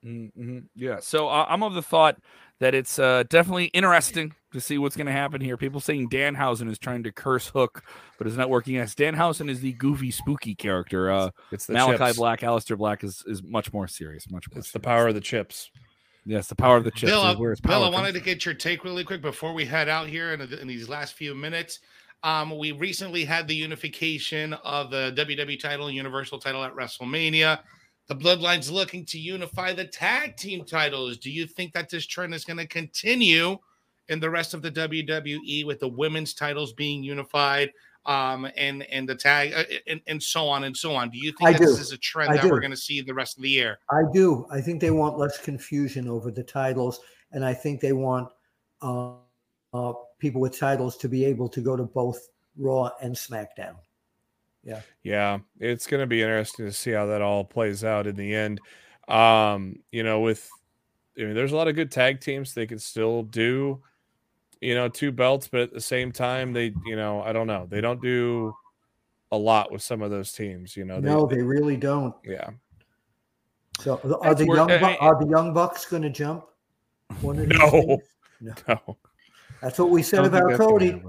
Mm-hmm. 0.04 0.58
Yeah. 0.74 0.98
So 1.00 1.28
uh, 1.28 1.46
I'm 1.48 1.62
of 1.62 1.74
the 1.74 1.82
thought 1.82 2.18
that 2.58 2.74
it's 2.74 2.98
uh, 2.98 3.22
definitely 3.28 3.66
interesting 3.66 4.34
to 4.52 4.60
see 4.60 4.78
what's 4.78 4.96
going 4.96 5.06
to 5.06 5.12
happen 5.12 5.40
here. 5.40 5.56
People 5.56 5.80
saying 5.80 6.10
Danhausen 6.10 6.68
is 6.68 6.78
trying 6.78 7.04
to 7.04 7.12
curse 7.12 7.48
Hook, 7.48 7.84
but 8.18 8.26
it's 8.26 8.36
not 8.36 8.50
working. 8.50 8.74
Yes, 8.74 8.94
Danhausen 8.94 9.48
is 9.48 9.60
the 9.60 9.72
goofy, 9.74 10.10
spooky 10.10 10.54
character. 10.54 11.10
Uh, 11.10 11.30
It's 11.52 11.66
the 11.66 11.74
Malakai 11.74 12.08
chips. 12.08 12.18
Black, 12.18 12.40
Aleister 12.40 12.76
Black 12.76 13.04
is, 13.04 13.22
is 13.26 13.42
much 13.42 13.72
more 13.72 13.86
serious. 13.86 14.30
Much 14.30 14.50
more. 14.50 14.58
It's 14.58 14.72
the 14.72 14.80
power 14.80 15.08
of 15.08 15.14
the 15.14 15.20
chips. 15.20 15.70
Yes, 16.24 16.46
the 16.46 16.54
power 16.54 16.76
of 16.76 16.84
the 16.84 16.90
chips. 16.92 17.10
Bill, 17.10 17.28
is 17.30 17.36
uh, 17.36 17.38
where 17.38 17.56
Bill, 17.62 17.84
I 17.84 17.88
wanted 17.88 18.12
comes 18.12 18.18
to 18.18 18.24
get 18.24 18.44
your 18.44 18.54
take 18.54 18.84
really 18.84 19.04
quick 19.04 19.22
before 19.22 19.52
we 19.52 19.64
head 19.64 19.88
out 19.88 20.08
here 20.08 20.32
in, 20.32 20.40
in 20.40 20.68
these 20.68 20.88
last 20.88 21.14
few 21.14 21.34
minutes. 21.34 21.80
Um, 22.24 22.56
we 22.56 22.72
recently 22.72 23.24
had 23.24 23.48
the 23.48 23.54
unification 23.54 24.52
of 24.52 24.90
the 24.90 25.12
WWE 25.16 25.58
title 25.58 25.86
and 25.86 25.96
Universal 25.96 26.38
title 26.38 26.62
at 26.62 26.74
WrestleMania. 26.74 27.60
The 28.08 28.14
Bloodlines 28.14 28.70
looking 28.70 29.04
to 29.06 29.18
unify 29.18 29.72
the 29.72 29.86
tag 29.86 30.36
team 30.36 30.64
titles. 30.64 31.18
Do 31.18 31.30
you 31.30 31.46
think 31.46 31.72
that 31.72 31.90
this 31.90 32.06
trend 32.06 32.34
is 32.34 32.44
going 32.44 32.58
to 32.58 32.66
continue 32.66 33.58
in 34.08 34.20
the 34.20 34.30
rest 34.30 34.54
of 34.54 34.62
the 34.62 34.70
WWE 34.70 35.66
with 35.66 35.80
the 35.80 35.88
women's 35.88 36.34
titles 36.34 36.72
being 36.72 37.02
unified 37.02 37.70
um, 38.04 38.48
and 38.56 38.82
and 38.84 39.08
the 39.08 39.14
tag 39.14 39.52
uh, 39.54 39.64
and, 39.86 40.00
and 40.06 40.22
so 40.22 40.48
on 40.48 40.64
and 40.64 40.76
so 40.76 40.94
on? 40.94 41.10
Do 41.10 41.18
you 41.18 41.32
think 41.40 41.58
this 41.58 41.78
is 41.78 41.92
a 41.92 41.98
trend 41.98 42.32
I 42.32 42.36
that 42.36 42.44
we're 42.44 42.56
do. 42.56 42.60
going 42.60 42.72
to 42.72 42.76
see 42.76 43.00
the 43.00 43.14
rest 43.14 43.36
of 43.36 43.42
the 43.42 43.50
year? 43.50 43.78
I 43.90 44.02
do. 44.12 44.46
I 44.50 44.60
think 44.60 44.80
they 44.80 44.90
want 44.90 45.18
less 45.18 45.38
confusion 45.38 46.08
over 46.08 46.30
the 46.30 46.42
titles, 46.42 47.00
and 47.32 47.44
I 47.44 47.54
think 47.54 47.80
they 47.80 47.92
want 47.92 48.28
uh, 48.80 49.14
uh, 49.72 49.92
people 50.18 50.40
with 50.40 50.58
titles 50.58 50.96
to 50.98 51.08
be 51.08 51.24
able 51.24 51.48
to 51.48 51.60
go 51.60 51.76
to 51.76 51.84
both 51.84 52.28
Raw 52.56 52.90
and 53.00 53.14
SmackDown. 53.14 53.76
Yeah, 54.64 54.80
Yeah. 55.02 55.38
it's 55.58 55.86
going 55.86 56.00
to 56.02 56.06
be 56.06 56.22
interesting 56.22 56.66
to 56.66 56.72
see 56.72 56.92
how 56.92 57.06
that 57.06 57.22
all 57.22 57.42
plays 57.44 57.82
out 57.84 58.06
in 58.06 58.14
the 58.14 58.34
end. 58.34 58.60
Um, 59.08 59.80
you 59.90 60.02
know, 60.04 60.20
with 60.20 60.48
I 61.18 61.22
mean, 61.24 61.34
there's 61.34 61.52
a 61.52 61.56
lot 61.56 61.68
of 61.68 61.74
good 61.74 61.90
tag 61.90 62.20
teams. 62.20 62.54
They 62.54 62.66
can 62.66 62.78
still 62.78 63.22
do, 63.24 63.82
you 64.60 64.74
know, 64.74 64.88
two 64.88 65.10
belts, 65.12 65.48
but 65.48 65.60
at 65.60 65.72
the 65.72 65.80
same 65.80 66.12
time, 66.12 66.52
they, 66.52 66.72
you 66.86 66.96
know, 66.96 67.20
I 67.22 67.32
don't 67.32 67.46
know, 67.46 67.66
they 67.68 67.80
don't 67.80 68.00
do 68.00 68.54
a 69.32 69.36
lot 69.36 69.72
with 69.72 69.82
some 69.82 70.00
of 70.02 70.10
those 70.10 70.32
teams. 70.32 70.76
You 70.76 70.84
know, 70.84 71.00
they, 71.00 71.08
no, 71.08 71.26
they 71.26 71.42
really 71.42 71.76
don't. 71.76 72.14
yeah, 72.24 72.50
So 73.80 74.00
are 74.04 74.20
That's 74.22 74.40
the 74.40 74.46
where- 74.46 74.56
young 74.58 74.68
Bu- 74.68 74.74
uh, 74.74 74.96
are 75.00 75.18
the 75.24 75.28
young 75.30 75.52
bucks 75.52 75.84
going 75.86 76.02
to 76.02 76.10
jump? 76.10 76.44
One 77.20 77.38
of 77.40 77.48
No. 77.48 77.98
no. 78.40 78.54
no, 78.68 78.96
That's 79.62 79.78
what 79.78 79.90
we 79.90 80.02
said 80.02 80.18
Don't 80.18 80.34
about 80.34 80.58
Cody. 80.58 81.00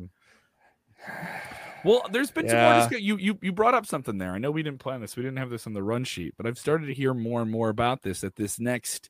Well, 1.83 2.05
there's 2.11 2.31
been 2.31 2.47
some 2.47 2.57
more 2.59 2.73
discu- 2.87 3.01
you 3.01 3.17
you 3.17 3.37
you 3.41 3.51
brought 3.51 3.73
up 3.73 3.85
something 3.85 4.17
there. 4.17 4.31
I 4.31 4.37
know 4.37 4.51
we 4.51 4.63
didn't 4.63 4.79
plan 4.79 5.01
this. 5.01 5.17
We 5.17 5.23
didn't 5.23 5.37
have 5.39 5.49
this 5.49 5.67
on 5.67 5.73
the 5.73 5.83
run 5.83 6.05
sheet, 6.05 6.33
but 6.37 6.45
I've 6.45 6.57
started 6.57 6.85
to 6.87 6.93
hear 6.93 7.13
more 7.13 7.41
and 7.41 7.51
more 7.51 7.69
about 7.69 8.03
this. 8.03 8.21
That 8.21 8.37
this 8.37 8.57
next 8.59 9.09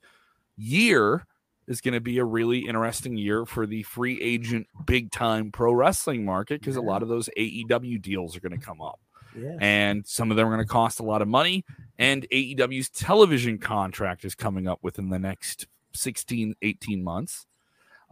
year 0.57 1.27
is 1.67 1.81
going 1.81 1.93
to 1.93 2.01
be 2.01 2.17
a 2.17 2.25
really 2.25 2.59
interesting 2.59 3.15
year 3.15 3.45
for 3.45 3.65
the 3.67 3.83
free 3.83 4.19
agent 4.21 4.67
big 4.85 5.11
time 5.11 5.51
pro 5.51 5.71
wrestling 5.71 6.25
market 6.25 6.59
because 6.59 6.75
a 6.75 6.81
lot 6.81 7.01
of 7.03 7.09
those 7.09 7.29
AEW 7.37 8.01
deals 8.01 8.35
are 8.35 8.39
going 8.39 8.59
to 8.59 8.63
come 8.65 8.81
up 8.81 8.99
Yeah. 9.37 9.55
and 9.61 10.05
some 10.05 10.29
of 10.29 10.35
them 10.35 10.47
are 10.47 10.53
going 10.53 10.65
to 10.65 10.71
cost 10.71 10.99
a 10.99 11.03
lot 11.03 11.21
of 11.21 11.27
money 11.29 11.63
and 11.97 12.27
AEW's 12.31 12.89
television 12.89 13.57
contract 13.59 14.25
is 14.25 14.35
coming 14.35 14.67
up 14.67 14.79
within 14.81 15.09
the 15.09 15.19
next 15.19 15.67
16 15.93 16.55
18 16.61 17.03
months 17.03 17.45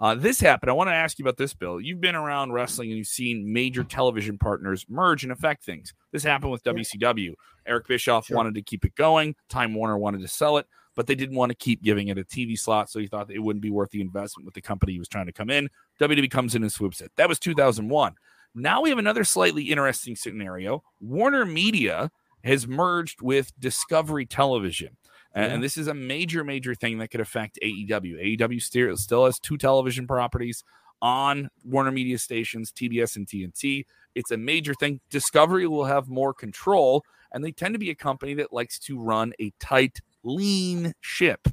uh, 0.01 0.15
this 0.15 0.39
happened. 0.39 0.69
I 0.69 0.73
want 0.73 0.89
to 0.89 0.93
ask 0.93 1.17
you 1.19 1.23
about 1.23 1.37
this 1.37 1.53
bill. 1.53 1.79
You've 1.79 2.01
been 2.01 2.15
around 2.15 2.51
wrestling 2.51 2.89
and 2.89 2.97
you've 2.97 3.07
seen 3.07 3.53
major 3.53 3.83
television 3.83 4.37
partners 4.37 4.85
merge 4.89 5.23
and 5.23 5.31
affect 5.31 5.63
things. 5.63 5.93
This 6.11 6.23
happened 6.23 6.51
with 6.51 6.63
wcw 6.63 7.33
eric 7.67 7.87
bischoff 7.87 8.25
Sure. 8.25 8.35
wanted 8.35 8.55
to 8.55 8.61
keep 8.61 8.83
it 8.83 8.95
going. 8.95 9.35
Time 9.47 9.73
warner 9.73 9.97
wanted 9.97 10.21
to 10.21 10.27
sell 10.27 10.57
it 10.57 10.67
but 10.93 11.07
they 11.07 11.15
didn't 11.15 11.37
want 11.37 11.49
to 11.49 11.55
keep 11.55 11.81
giving 11.81 12.09
it 12.09 12.17
a 12.17 12.23
tv 12.23 12.59
slot 12.59 12.89
so 12.89 12.99
he 12.99 13.07
thought 13.07 13.27
that 13.27 13.35
it 13.35 13.39
wouldn't 13.39 13.63
be 13.63 13.69
worth 13.71 13.91
the 13.91 14.01
investment 14.01 14.43
with 14.45 14.53
the 14.53 14.61
company 14.61 14.91
he 14.91 14.99
was 14.99 15.07
trying 15.07 15.25
to 15.27 15.31
come 15.31 15.49
in. 15.49 15.69
Wwe 16.01 16.29
comes 16.29 16.53
in 16.55 16.63
and 16.63 16.71
swoops 16.71 16.99
it. 16.99 17.11
That 17.15 17.29
was 17.29 17.39
2001 17.39 18.13
now 18.55 18.81
we 18.81 18.89
have 18.89 18.99
another 18.99 19.23
slightly 19.23 19.63
interesting 19.63 20.15
scenario. 20.15 20.83
Warner 20.99 21.45
Media 21.45 22.11
has 22.43 22.67
merged 22.67 23.21
with 23.21 23.51
Discovery 23.59 24.25
Television. 24.25 24.97
And, 25.33 25.45
Yeah. 25.45 25.53
and 25.55 25.63
this 25.63 25.77
is 25.77 25.87
a 25.87 25.93
major, 25.93 26.43
major 26.43 26.75
thing 26.75 26.97
that 26.97 27.09
could 27.09 27.21
affect 27.21 27.57
AEW. 27.61 28.17
AEW 28.37 28.61
still, 28.97 29.25
has 29.25 29.39
two 29.39 29.57
television 29.57 30.07
properties 30.07 30.63
on 31.01 31.49
Warner 31.63 31.91
Media 31.91 32.17
stations, 32.19 32.71
TBS 32.71 33.15
and 33.15 33.27
TNT. 33.27 33.85
It's 34.13 34.31
a 34.31 34.37
major 34.37 34.73
thing. 34.73 34.99
Discovery 35.09 35.67
will 35.67 35.85
have 35.85 36.09
more 36.09 36.33
control, 36.33 37.03
and 37.31 37.43
they 37.43 37.51
tend 37.51 37.73
to 37.75 37.79
be 37.79 37.89
a 37.89 37.95
company 37.95 38.33
that 38.35 38.51
likes 38.53 38.77
to 38.79 38.99
run 38.99 39.33
a 39.39 39.51
tight, 39.59 39.99
lean 40.23 40.93
ship. 41.01 41.47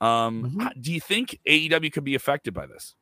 Um, 0.00 0.52
Mhm. 0.56 0.82
do 0.82 0.92
you 0.92 1.00
think 1.00 1.38
AEW 1.46 1.90
could 1.90 2.04
be 2.04 2.14
affected 2.14 2.54
by 2.54 2.66
this? 2.66 2.94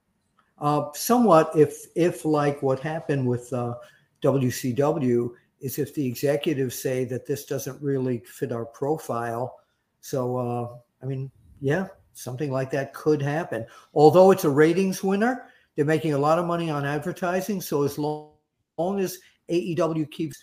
Uh, 0.59 0.91
somewhat, 0.95 1.51
if 1.57 1.87
if 1.97 2.25
like 2.25 2.63
what 2.63 2.79
happened 2.81 3.27
with 3.27 3.53
uh, 3.53 3.75
WCW 4.23 5.35
is 5.61 5.79
if 5.79 5.95
the 5.95 6.07
executives 6.07 6.77
say 6.77 7.05
that 7.05 7.27
this 7.27 7.45
doesn't 7.45 7.81
really 7.83 8.19
fit 8.21 8.53
our 8.53 8.65
profile. 8.65 9.57
So 10.05 10.37
uh, 10.37 10.77
I 11.03 11.07
mean, 11.07 11.31
yeah, 11.63 11.89
something 12.13 12.53
like 12.53 12.71
that 12.73 12.93
could 12.93 13.23
happen. 13.23 13.65
Although 13.95 14.33
it's 14.33 14.45
a 14.45 14.51
ratings 14.51 15.03
winner, 15.03 15.47
they're 15.75 15.87
making 15.87 16.13
a 16.13 16.19
lot 16.19 16.39
of 16.39 16.45
money 16.45 16.69
on 16.69 16.85
advertising. 16.85 17.63
So 17.63 17.85
as 17.85 17.99
long, 17.99 18.33
long 18.77 19.01
as 19.01 19.19
AEW 19.51 20.11
keeps 20.11 20.37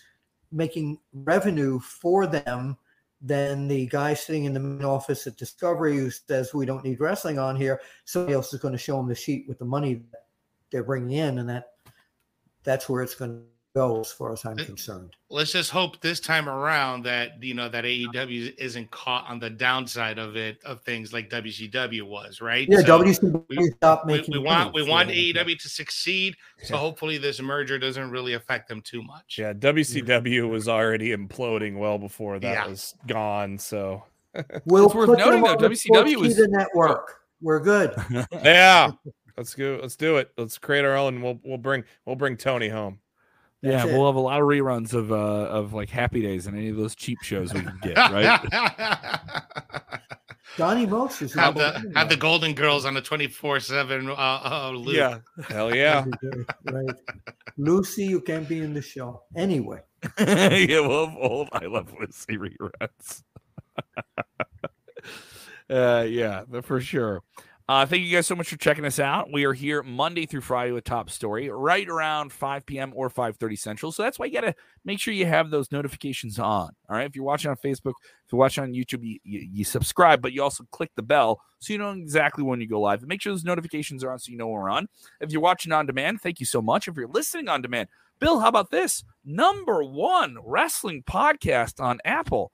making 0.50 0.98
revenue 1.12 1.78
for 1.78 2.26
them, 2.26 2.76
then 3.20 3.68
the 3.68 3.86
guy 3.86 4.14
sitting 4.14 4.46
in 4.46 4.52
the 4.52 4.58
main 4.58 4.84
office 4.84 5.28
at 5.28 5.36
Discovery 5.36 5.96
who 5.96 6.10
says 6.10 6.52
we 6.52 6.66
don't 6.66 6.84
need 6.84 6.98
wrestling 6.98 7.38
on 7.38 7.54
here, 7.54 7.80
somebody 8.04 8.34
else 8.34 8.52
is 8.52 8.60
going 8.60 8.72
to 8.72 8.78
show 8.78 8.98
him 8.98 9.06
the 9.06 9.14
sheet 9.14 9.44
with 9.46 9.60
the 9.60 9.64
money 9.64 10.02
they're 10.72 10.82
bringing 10.82 11.16
in, 11.16 11.38
and 11.38 11.48
that 11.48 11.66
that's 12.64 12.88
where 12.88 13.00
it's 13.00 13.14
going 13.14 13.44
go 13.74 14.00
as 14.00 14.12
far 14.12 14.32
as 14.32 14.44
I'm 14.44 14.56
concerned. 14.56 15.16
Let's 15.30 15.52
just 15.52 15.70
hope 15.70 16.00
this 16.00 16.20
time 16.20 16.48
around 16.48 17.04
that 17.04 17.42
you 17.42 17.54
know 17.54 17.68
that 17.68 17.84
AEW 17.84 18.54
isn't 18.58 18.90
caught 18.90 19.24
on 19.28 19.38
the 19.38 19.48
downside 19.50 20.18
of 20.18 20.36
it 20.36 20.58
of 20.64 20.82
things 20.82 21.12
like 21.12 21.30
WCW 21.30 22.02
was, 22.02 22.40
right? 22.40 22.66
Yeah, 22.68 22.78
So 22.80 22.98
WCW 23.02 23.44
we, 23.48 23.70
stopped 23.70 24.06
we, 24.06 24.12
making. 24.18 24.32
we 24.32 24.38
want 24.40 24.74
we 24.74 24.82
want 24.82 25.08
so- 25.08 25.14
AEW 25.14 25.58
to 25.58 25.68
succeed. 25.68 26.36
So 26.62 26.76
hopefully 26.76 27.18
this 27.18 27.40
merger 27.40 27.78
doesn't 27.78 28.10
really 28.10 28.34
affect 28.34 28.68
them 28.68 28.82
too 28.82 29.02
much. 29.02 29.36
Yeah, 29.38 29.52
mm-hmm. 29.52 29.78
WCW 29.78 30.48
was 30.50 30.68
already 30.68 31.16
imploding 31.16 31.78
well 31.78 31.98
before 31.98 32.38
that 32.38 32.52
Yeah. 32.52 32.66
was 32.68 32.94
gone. 33.06 33.58
So 33.58 34.04
We'll 34.66 34.86
It's 34.86 34.94
worth 34.94 35.08
put 35.08 35.18
noting, 35.18 35.42
them 35.42 35.42
though, 35.42 35.48
on 35.52 35.58
the 35.58 35.68
WCW 35.68 36.16
was- 36.16 36.38
Sportskeeda 36.38 36.48
network. 36.50 37.18
We're 37.40 37.58
good. 37.60 37.92
yeah, 38.44 38.92
let's 39.36 39.54
go. 39.54 39.78
Let's 39.82 39.96
do 39.96 40.18
it. 40.18 40.30
Let's 40.36 40.58
create 40.58 40.84
our 40.84 40.96
own. 40.96 41.20
We'll 41.20 41.40
we'll 41.42 41.58
bring 41.58 41.82
we'll 42.06 42.14
bring 42.16 42.36
Tony 42.36 42.68
home. 42.68 43.00
Yeah, 43.62 43.84
That's 43.84 43.92
we'll 43.92 44.06
have 44.06 44.16
a 44.16 44.20
lot 44.20 44.40
of 44.40 44.46
reruns 44.48 44.92
of 44.92 45.12
uh 45.12 45.14
of 45.14 45.72
like 45.72 45.88
Happy 45.88 46.20
Days 46.20 46.46
and 46.48 46.56
any 46.56 46.68
of 46.68 46.76
those 46.76 46.96
cheap 46.96 47.22
shows 47.22 47.54
we 47.54 47.60
can 47.60 47.78
get, 47.80 47.96
right? 47.96 48.40
Donnie 50.56 50.84
Most 50.84 51.22
is 51.22 51.32
have 51.34 51.54
the 51.54 51.92
have 51.94 52.08
the. 52.08 52.16
Golden 52.16 52.54
Girls 52.54 52.84
on 52.84 52.96
a 52.96 53.00
twenty 53.00 53.28
four 53.28 53.60
seven 53.60 54.10
uh 54.10 54.12
uh 54.14 54.70
loop. 54.74 54.96
Yeah, 54.96 55.18
hell 55.48 55.74
yeah. 55.74 56.04
right. 56.64 56.94
Lucy, 57.56 58.04
you 58.04 58.20
can't 58.20 58.48
be 58.48 58.58
in 58.60 58.74
the 58.74 58.82
show 58.82 59.22
anyway. 59.36 59.80
yeah, 60.18 60.80
well, 60.80 61.04
of 61.04 61.16
old 61.16 61.48
I 61.52 61.66
love 61.66 61.94
Lucy 61.98 62.36
reruns. 62.36 63.22
uh, 65.70 66.04
yeah, 66.08 66.42
the- 66.50 66.62
for 66.62 66.80
sure. 66.80 67.22
Uh, 67.72 67.86
thank 67.86 68.04
you 68.04 68.14
guys 68.14 68.26
so 68.26 68.36
much 68.36 68.50
for 68.50 68.58
checking 68.58 68.84
us 68.84 68.98
out. 68.98 69.32
We 69.32 69.44
are 69.44 69.54
here 69.54 69.82
Monday 69.82 70.26
through 70.26 70.42
Friday 70.42 70.72
with 70.72 70.84
Top 70.84 71.08
Story, 71.08 71.48
right 71.48 71.88
around 71.88 72.30
5 72.30 72.66
p.m. 72.66 72.92
or 72.94 73.08
5:30 73.08 73.58
Central. 73.58 73.92
So 73.92 74.02
that's 74.02 74.18
why 74.18 74.26
you 74.26 74.32
got 74.34 74.42
to 74.42 74.54
make 74.84 75.00
sure 75.00 75.14
you 75.14 75.24
have 75.24 75.48
those 75.48 75.72
notifications 75.72 76.38
on. 76.38 76.68
All 76.90 76.96
right, 76.96 77.06
if 77.06 77.16
you're 77.16 77.24
watching 77.24 77.50
on 77.50 77.56
Facebook, 77.56 77.94
if 78.26 78.32
you're 78.32 78.38
watching 78.38 78.62
on 78.62 78.74
YouTube, 78.74 79.02
you, 79.02 79.18
you, 79.24 79.48
you 79.50 79.64
subscribe, 79.64 80.20
but 80.20 80.34
you 80.34 80.42
also 80.42 80.64
click 80.70 80.90
the 80.96 81.02
bell 81.02 81.40
so 81.60 81.72
you 81.72 81.78
know 81.78 81.92
exactly 81.92 82.44
when 82.44 82.60
you 82.60 82.68
go 82.68 82.78
live. 82.78 82.98
And 82.98 83.08
make 83.08 83.22
sure 83.22 83.32
those 83.32 83.42
notifications 83.42 84.04
are 84.04 84.12
on 84.12 84.18
so 84.18 84.30
you 84.30 84.36
know 84.36 84.48
when 84.48 84.60
we're 84.60 84.68
on. 84.68 84.86
If 85.22 85.32
you're 85.32 85.40
watching 85.40 85.72
on 85.72 85.86
demand, 85.86 86.20
thank 86.20 86.40
you 86.40 86.46
so 86.46 86.60
much. 86.60 86.88
If 86.88 86.96
you're 86.98 87.08
listening 87.08 87.48
on 87.48 87.62
demand, 87.62 87.88
Bill, 88.18 88.38
how 88.38 88.48
about 88.48 88.70
this? 88.70 89.02
Number 89.24 89.82
one 89.82 90.36
wrestling 90.44 91.04
podcast 91.04 91.82
on 91.82 92.00
Apple 92.04 92.52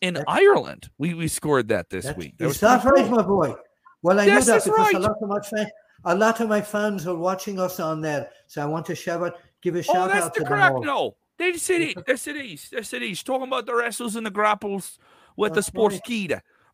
in 0.00 0.24
Ireland. 0.26 0.88
We 0.96 1.12
we 1.12 1.28
scored 1.28 1.68
that 1.68 1.90
this 1.90 2.06
That's, 2.06 2.16
week. 2.16 2.38
That 2.38 2.46
was 2.46 2.56
pretty 2.56 3.02
right, 3.02 3.10
my 3.10 3.22
boy? 3.22 3.56
Well, 4.04 4.20
I 4.20 4.26
Yes, 4.26 4.46
know 4.46 4.52
that 4.52 4.52
that's 4.52 4.64
because 4.66 4.78
right. 4.78 4.94
a 4.94 4.98
lot 4.98 5.16
of 5.20 5.28
my 5.28 5.40
fan, 5.40 5.66
a 6.04 6.14
lot 6.14 6.40
of 6.40 6.48
my 6.48 6.60
fans 6.60 7.06
are 7.06 7.16
watching 7.16 7.58
us 7.58 7.80
on 7.80 8.02
there. 8.02 8.28
So 8.46 8.62
I 8.62 8.66
want 8.66 8.84
to 8.86 8.94
shout 8.94 9.22
out, 9.22 9.36
give 9.62 9.74
a 9.76 9.78
Oh, 9.78 9.82
shout 9.82 10.08
that's 10.08 10.26
out 10.26 10.34
the 10.34 10.40
to 10.40 10.44
them 10.44 10.52
correct. 10.52 10.74
all. 10.76 10.84
No, 10.84 11.16
they 11.38 11.54
said 11.54 11.80
it. 11.80 12.06
They 12.06 12.16
said 12.16 12.36
it. 12.36 12.60
They 12.70 12.82
said 12.82 13.00
he's 13.00 13.22
talking 13.22 13.48
about 13.48 13.64
the 13.64 13.74
wrestles 13.74 14.14
and 14.14 14.26
the 14.26 14.30
grapples 14.30 14.98
with 15.36 15.54
the 15.54 15.62
sports 15.62 16.00
key. 16.04 16.30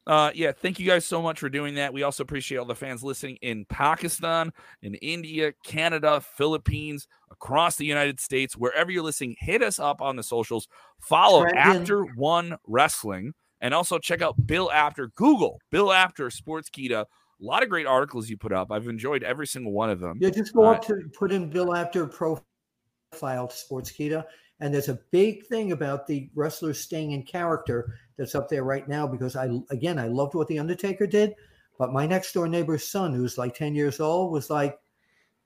Uh, 0.07 0.33
yeah, 0.35 0.51
thank 0.51 0.81
you 0.81 0.87
guys 0.87 1.05
so 1.05 1.23
much 1.23 1.39
for 1.39 1.49
doing 1.49 1.77
that. 1.77 1.93
We 1.93 2.03
also 2.03 2.25
appreciate 2.25 2.59
all 2.59 2.65
the 2.65 2.75
fans 2.75 3.05
listening 3.05 3.39
in 3.43 3.65
Pakistan, 3.67 4.51
in 4.83 4.95
India, 4.97 5.53
Canada, 5.65 6.21
Philippines, 6.21 7.07
across 7.31 7.77
the 7.77 7.85
United 7.85 8.19
States, 8.19 8.57
wherever 8.57 8.91
you're 8.91 9.05
listening. 9.05 9.37
Hit 9.39 9.63
us 9.63 9.79
up 9.79 10.01
on 10.01 10.17
the 10.17 10.23
socials. 10.25 10.67
Follow 10.99 11.43
Brandon. 11.43 11.83
Apter 11.83 12.05
One 12.17 12.57
Wrestling, 12.67 13.35
and 13.61 13.73
also 13.73 13.99
check 13.99 14.21
out 14.21 14.47
Bill 14.47 14.73
Apter. 14.73 15.13
Google 15.15 15.61
Bill 15.71 15.93
Apter 15.93 16.31
Sports 16.31 16.71
Kita. 16.71 17.05
A 17.41 17.45
lot 17.45 17.63
of 17.63 17.69
great 17.71 17.87
articles 17.87 18.29
you 18.29 18.37
put 18.37 18.53
up. 18.53 18.71
I've 18.71 18.87
enjoyed 18.89 19.23
every 19.23 19.47
single 19.47 19.73
one 19.73 19.89
of 19.91 19.99
them. 20.01 20.19
Yeah, 20.21 20.31
just 20.31 20.53
go 20.53 20.65
Uh, 20.67 20.73
up 20.73 20.85
to 20.87 21.01
put 21.19 21.33
in 21.33 21.49
Bill 21.49 21.75
Apter 21.75 22.07
profile 22.07 23.49
to 23.49 23.55
Sportskeeda, 23.55 24.25
and 24.61 24.75
there's 24.75 24.89
a 24.91 24.99
big 25.11 25.47
thing 25.47 25.73
about 25.73 26.07
the 26.07 26.31
wrestlers 26.35 26.79
staying 26.81 27.13
in 27.13 27.23
character 27.23 27.95
that's 28.17 28.35
up 28.35 28.49
there 28.49 28.65
right 28.65 28.87
now 28.89 29.07
because 29.07 29.37
I 29.37 29.49
again 29.71 29.99
I 29.99 30.09
loved 30.09 30.35
what 30.35 30.49
the 30.49 30.59
Undertaker 30.59 31.07
did, 31.07 31.35
but 31.79 31.93
my 31.93 32.07
next 32.07 32.33
door 32.35 32.47
neighbor's 32.47 32.87
son, 32.87 33.15
who's 33.15 33.39
like 33.39 33.55
ten 33.55 33.75
years 33.75 34.01
old, 34.01 34.33
was 34.33 34.51
like, 34.51 34.79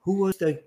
"Who 0.01 0.19
was 0.21 0.37
the?" 0.39 0.61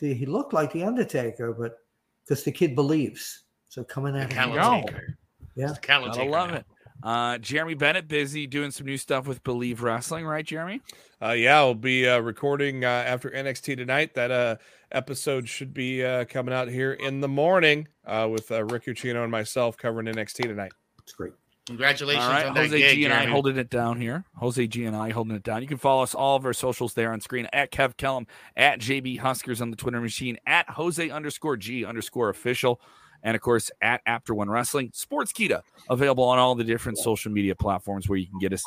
the 0.00 0.12
he 0.14 0.26
looked 0.26 0.52
like 0.52 0.72
the 0.72 0.82
Undertaker, 0.84 1.52
but 1.52 1.78
because 2.24 2.42
the 2.44 2.50
kid 2.52 2.74
believes. 2.74 3.44
So 3.68 3.84
coming 3.84 4.14
The 4.14 4.20
at 4.20 4.32
him. 4.32 4.50
Calotaker. 4.50 5.14
Yeah. 5.54 5.70
It's 5.70 5.78
the 5.78 5.86
Calotaker 5.86 6.14
Gotta 6.16 6.30
love 6.30 6.50
now. 6.50 6.56
it. 6.56 6.66
Uh, 7.02 7.38
Jeremy 7.38 7.74
Bennett 7.74 8.08
busy 8.08 8.46
doing 8.46 8.70
some 8.70 8.86
new 8.86 8.96
stuff 8.96 9.26
with 9.26 9.42
Believe 9.42 9.82
Wrestling, 9.82 10.24
right, 10.24 10.44
Jeremy? 10.44 10.80
Uh, 11.20 11.32
yeah, 11.32 11.62
we'll 11.62 11.74
be 11.74 12.08
uh, 12.08 12.18
recording 12.20 12.84
uh, 12.84 12.88
after 12.88 13.30
NXT 13.30 13.76
tonight. 13.76 14.14
That 14.14 14.30
uh, 14.30 14.56
episode 14.90 15.48
should 15.48 15.74
be 15.74 16.04
uh, 16.04 16.24
coming 16.26 16.54
out 16.54 16.68
here 16.68 16.92
in 16.92 17.20
the 17.20 17.28
morning 17.28 17.88
uh, 18.06 18.28
with 18.30 18.50
uh, 18.50 18.64
Rick 18.64 18.86
Ucchino 18.86 19.22
and 19.22 19.30
myself 19.30 19.76
covering 19.76 20.06
NXT 20.06 20.44
tonight. 20.44 20.72
It's 21.02 21.12
great. 21.12 21.32
Congratulations 21.66 22.24
All 22.24 22.30
right, 22.30 22.46
on 22.46 22.54
that 22.54 22.60
Jose 22.64 22.76
gig, 22.76 22.94
G 22.96 23.04
and 23.04 23.14
I 23.14 23.26
holding 23.26 23.56
it 23.56 23.70
down 23.70 24.00
here. 24.00 24.24
Jose 24.34 24.66
G 24.66 24.84
and 24.84 24.96
I 24.96 25.10
holding 25.10 25.36
it 25.36 25.44
down. 25.44 25.62
You 25.62 25.68
can 25.68 25.78
follow 25.78 26.02
us 26.02 26.12
all 26.12 26.34
of 26.36 26.44
our 26.44 26.52
socials 26.52 26.94
there 26.94 27.12
on 27.12 27.20
screen 27.20 27.46
at 27.52 27.70
Kev 27.70 27.96
Kellum, 27.96 28.26
at 28.56 28.80
JB 28.80 29.20
Huskers 29.20 29.62
on 29.62 29.70
the 29.70 29.76
Twitter 29.76 30.00
machine, 30.00 30.38
at 30.44 30.68
Jose 30.70 31.08
underscore 31.08 31.56
G 31.56 31.84
underscore 31.84 32.30
official, 32.30 32.80
and 33.22 33.34
of 33.34 33.40
course 33.40 33.70
at 33.80 34.00
Apter 34.06 34.34
One 34.34 34.50
Wrestling. 34.50 34.90
Sportskeeda 34.90 35.62
available 35.88 36.24
on 36.24 36.38
all 36.38 36.54
the 36.54 36.64
different 36.64 36.98
social 36.98 37.30
media 37.30 37.54
platforms 37.54 38.08
where 38.08 38.18
you 38.18 38.26
can 38.26 38.38
get 38.38 38.52
us 38.52 38.64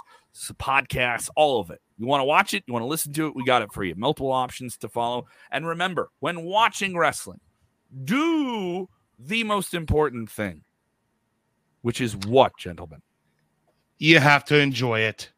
podcasts, 0.59 1.29
all 1.35 1.59
of 1.59 1.69
it. 1.69 1.81
You 1.97 2.07
want 2.07 2.21
to 2.21 2.25
watch 2.25 2.53
it, 2.53 2.63
you 2.67 2.73
want 2.73 2.83
to 2.83 2.87
listen 2.87 3.13
to 3.13 3.27
it, 3.27 3.35
we 3.35 3.45
got 3.45 3.61
it 3.61 3.71
for 3.71 3.83
you. 3.83 3.95
Multiple 3.95 4.31
options 4.31 4.77
to 4.77 4.89
follow. 4.89 5.25
And 5.51 5.65
remember, 5.65 6.09
when 6.19 6.43
watching 6.43 6.97
wrestling, 6.97 7.39
do 8.03 8.89
the 9.19 9.43
most 9.43 9.73
important 9.73 10.29
thing, 10.29 10.63
which 11.81 12.01
is 12.01 12.15
what, 12.15 12.57
gentlemen? 12.57 13.01
You 13.97 14.19
have 14.19 14.43
to 14.45 14.59
enjoy 14.59 15.01
it. 15.01 15.31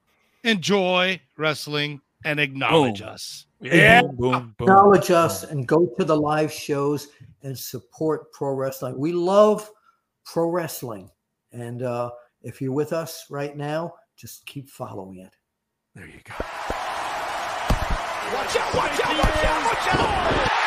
Enjoy 0.43 1.19
wrestling 1.38 2.01
and 2.23 2.39
acknowledge 2.39 2.99
Boom. 3.01 3.10
us. 3.10 3.46
Yeah. 3.61 4.01
Boom, 4.01 4.15
boom, 4.15 4.55
boom. 4.57 4.67
Acknowledge 4.67 5.11
us 5.11 5.43
and 5.43 5.67
go 5.67 5.87
to 5.97 6.05
the 6.05 6.15
live 6.15 6.51
shows 6.51 7.07
and 7.43 7.57
support 7.57 8.31
pro 8.31 8.53
wrestling. 8.53 8.97
We 8.97 9.11
love 9.11 9.69
pro 10.25 10.49
wrestling. 10.49 11.09
And 11.51 11.81
uh, 11.81 12.11
if 12.41 12.61
you're 12.61 12.73
with 12.73 12.93
us 12.93 13.25
right 13.29 13.55
now, 13.55 13.93
just 14.15 14.45
keep 14.45 14.69
following 14.69 15.19
it. 15.19 15.35
There 15.95 16.05
you 16.05 16.19
go. 16.23 16.33
Watch 18.33 18.57
out, 18.57 18.75
watch 18.75 18.99
out, 19.03 19.17
watch 19.17 19.45
out, 19.45 19.65
watch 19.65 19.95
out! 19.95 20.66